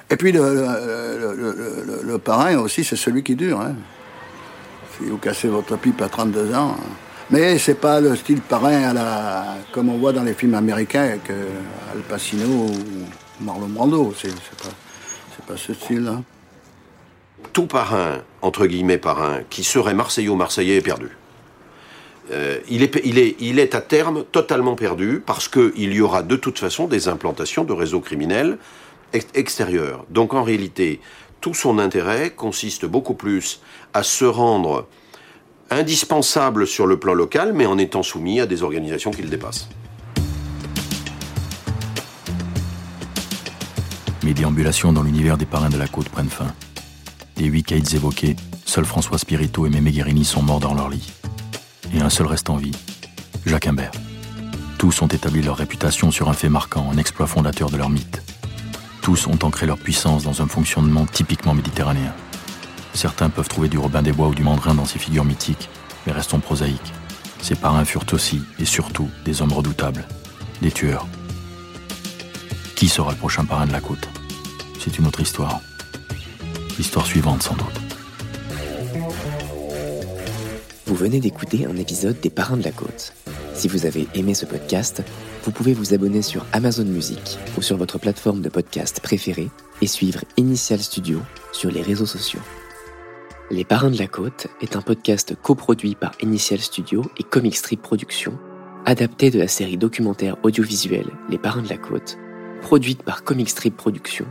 Et 0.10 0.18
puis 0.18 0.32
le, 0.32 2.18
parrain 2.24 2.58
aussi, 2.58 2.84
c'est 2.84 2.96
celui 2.96 3.24
qui 3.24 3.36
dure. 3.36 3.60
hein. 3.60 3.76
Si 4.98 5.06
vous 5.06 5.18
cassez 5.18 5.48
votre 5.48 5.78
pipe 5.78 6.02
à 6.02 6.10
32 6.10 6.54
ans. 6.54 6.76
Mais 7.32 7.58
c'est 7.58 7.76
pas 7.76 8.00
le 8.00 8.16
style 8.16 8.40
parrain 8.42 8.84
à 8.84 8.94
la, 8.94 9.46
comme 9.72 9.90
on 9.90 9.98
voit 9.98 10.14
dans 10.14 10.24
les 10.24 10.36
films 10.36 10.54
américains 10.54 11.02
avec 11.02 11.30
euh, 11.32 11.48
Al 11.92 12.02
Pacino 12.02 12.46
ou 12.46 12.72
Marlon 13.42 13.68
Brando. 13.68 14.14
C'est 14.16 14.30
pas, 14.30 14.70
pas 15.48 15.58
ce 15.58 15.74
style-là. 15.74 16.22
Tout 17.52 17.66
parrain, 17.66 18.20
entre 18.42 18.68
guillemets 18.68 19.00
parrain, 19.00 19.40
qui 19.50 19.64
serait 19.64 19.96
marseillais-marseillais 19.96 20.78
est 20.78 20.82
perdu. 20.82 21.10
Euh, 22.32 22.60
il, 22.70 22.82
est, 23.60 23.76
à 23.76 23.82
terme 23.82 24.24
totalement 24.32 24.76
perdu 24.76 25.22
parce 25.24 25.48
qu'il 25.48 25.94
y 25.94 26.02
aura 26.02 26.24
de 26.24 26.36
toute 26.36 26.58
façon 26.58 26.88
des 26.88 27.08
implantations 27.08 27.64
de 27.64 27.74
réseaux 27.74 28.00
criminels 28.00 28.58
extérieurs. 29.34 30.06
Donc 30.10 30.34
en 30.34 30.44
réalité, 30.44 31.00
tout 31.40 31.54
son 31.54 31.78
intérêt 31.78 32.32
consiste 32.32 32.86
beaucoup 32.86 33.14
plus 33.14 33.62
à 33.94 34.02
se 34.02 34.26
rendre 34.26 34.88
indispensable 35.70 36.68
sur 36.68 36.88
le 36.88 36.98
plan 36.98 37.14
local, 37.14 37.54
mais 37.54 37.66
en 37.66 37.78
étant 37.78 38.04
soumis 38.04 38.40
à 38.40 38.46
des 38.46 38.64
organisations 38.64 39.12
qui 39.12 39.22
le 39.22 39.30
dépassent. 39.30 39.70
Mes 44.24 44.34
déambulations 44.34 44.92
dans 44.92 45.04
l'univers 45.04 45.38
des 45.38 45.46
parrains 45.46 45.70
de 45.70 45.78
la 45.78 45.88
côte 45.88 46.10
prennent 46.10 46.30
fin. 46.30 46.52
Des 47.36 47.46
huit 47.46 47.64
caïds 47.64 47.96
évoqués, 47.96 48.36
seuls 48.66 48.86
François 48.86 49.20
Spirito 49.20 49.68
et 49.68 49.70
Mémé 49.70 49.92
Guérini 49.92 50.26
sont 50.26 50.42
morts 50.42 50.60
dans 50.60 50.74
leur 50.74 50.90
lit. 50.90 51.14
Et 51.96 52.02
un 52.02 52.10
seul 52.10 52.28
reste 52.28 52.50
en 52.50 52.58
vie, 52.58 52.74
Jacques 53.46 53.68
Imbert. 53.68 53.92
Tous 54.78 55.02
ont 55.02 55.08
établi 55.08 55.42
leur 55.42 55.56
réputation 55.56 56.12
sur 56.12 56.28
un 56.30 56.34
fait 56.34 56.50
marquant, 56.50 56.92
un 56.94 56.98
exploit 56.98 57.26
fondateur 57.26 57.70
de 57.70 57.78
leur 57.78 57.90
mythe. 57.90 58.22
Tous 59.02 59.28
ont 59.28 59.40
ancré 59.44 59.66
leur 59.66 59.78
puissance 59.78 60.24
dans 60.24 60.42
un 60.42 60.48
fonctionnement 60.48 61.06
typiquement 61.06 61.54
méditerranéen. 61.54 62.14
Certains 62.94 63.30
peuvent 63.30 63.48
trouver 63.48 63.70
du 63.70 63.78
Robin 63.78 64.02
des 64.02 64.12
Bois 64.12 64.28
ou 64.28 64.36
du 64.36 64.44
Mandrin 64.44 64.74
dans 64.74 64.84
ces 64.84 65.00
figures 65.00 65.24
mythiques, 65.24 65.70
mais 66.06 66.12
restons 66.12 66.40
prosaïques. 66.40 66.94
Ces 67.42 67.56
parrains 67.56 67.86
furent 67.86 68.12
aussi, 68.12 68.42
et 68.60 68.66
surtout, 68.66 69.10
des 69.24 69.42
hommes 69.42 69.54
redoutables, 69.54 70.06
des 70.62 70.72
tueurs. 70.72 71.08
Qui 72.76 72.90
sera 72.90 73.12
le 73.12 73.18
prochain 73.18 73.46
parrain 73.46 73.68
de 73.68 73.72
la 73.72 73.80
côte? 73.80 74.10
C'est 74.84 75.00
une 75.00 75.08
autre 75.08 75.22
histoire. 75.22 75.62
L'histoire 76.78 77.06
suivante, 77.06 77.42
sans 77.42 77.56
doute. 77.56 77.85
Vous 80.88 80.94
venez 80.94 81.20
d'écouter 81.20 81.66
un 81.66 81.78
épisode 81.78 82.20
des 82.22 82.30
Parrains 82.30 82.58
de 82.58 82.64
la 82.64 82.72
Côte. 82.72 83.14
Si 83.56 83.68
vous 83.68 83.88
avez 83.88 84.08
aimé 84.14 84.36
ce 84.36 84.46
podcast, 84.46 85.02
vous 85.44 85.50
pouvez 85.50 85.74
vous 85.74 85.96
abonner 85.96 86.22
sur 86.22 86.46
Amazon 86.54 86.86
Music 86.86 87.40
ou 87.58 87.64
sur 87.64 87.76
votre 87.76 87.98
plateforme 87.98 88.42
de 88.42 88.50
podcast 88.50 89.00
préférée 89.00 89.50
et 89.82 89.88
suivre 89.88 90.24
Initial 90.38 90.80
Studio 90.80 91.20
sur 91.52 91.72
les 91.72 91.82
réseaux 91.82 92.06
sociaux. 92.06 92.40
Les 93.50 93.66
Parrains 93.66 93.90
de 93.90 93.98
la 93.98 94.06
Côte 94.06 94.46
est 94.62 94.76
un 94.76 94.82
podcast 94.82 95.34
coproduit 95.42 95.96
par 95.96 96.12
Initial 96.22 96.60
Studio 96.60 97.02
et 97.18 97.24
Comic 97.24 97.56
Strip 97.56 97.82
Productions, 97.82 98.38
adapté 98.86 99.32
de 99.32 99.40
la 99.40 99.48
série 99.48 99.78
documentaire 99.78 100.38
audiovisuelle 100.44 101.10
Les 101.32 101.40
Parrains 101.40 101.64
de 101.64 101.70
la 101.70 101.78
Côte, 101.78 102.20
produite 102.62 103.02
par 103.02 103.24
Comic 103.24 103.50
Strip 103.50 103.76
Productions, 103.76 104.28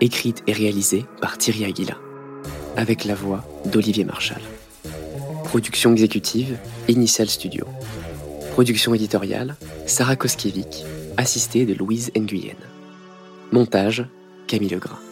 écrite 0.00 0.44
et 0.46 0.52
réalisée 0.52 1.04
par 1.20 1.36
Thierry 1.36 1.64
Aguila, 1.64 1.98
avec 2.76 3.04
la 3.04 3.16
voix 3.16 3.44
d'Olivier 3.64 4.04
Marchal. 4.04 4.40
Production 5.56 5.92
exécutive, 5.92 6.58
Initial 6.86 7.30
Studio. 7.30 7.64
Production 8.52 8.92
éditoriale, 8.92 9.56
Sarah 9.86 10.14
Koskiewicz, 10.14 10.84
assistée 11.16 11.64
de 11.64 11.72
Louise 11.72 12.12
Nguyen. 12.14 12.58
Montage, 13.52 14.04
Camille 14.48 14.68
Legras. 14.68 15.05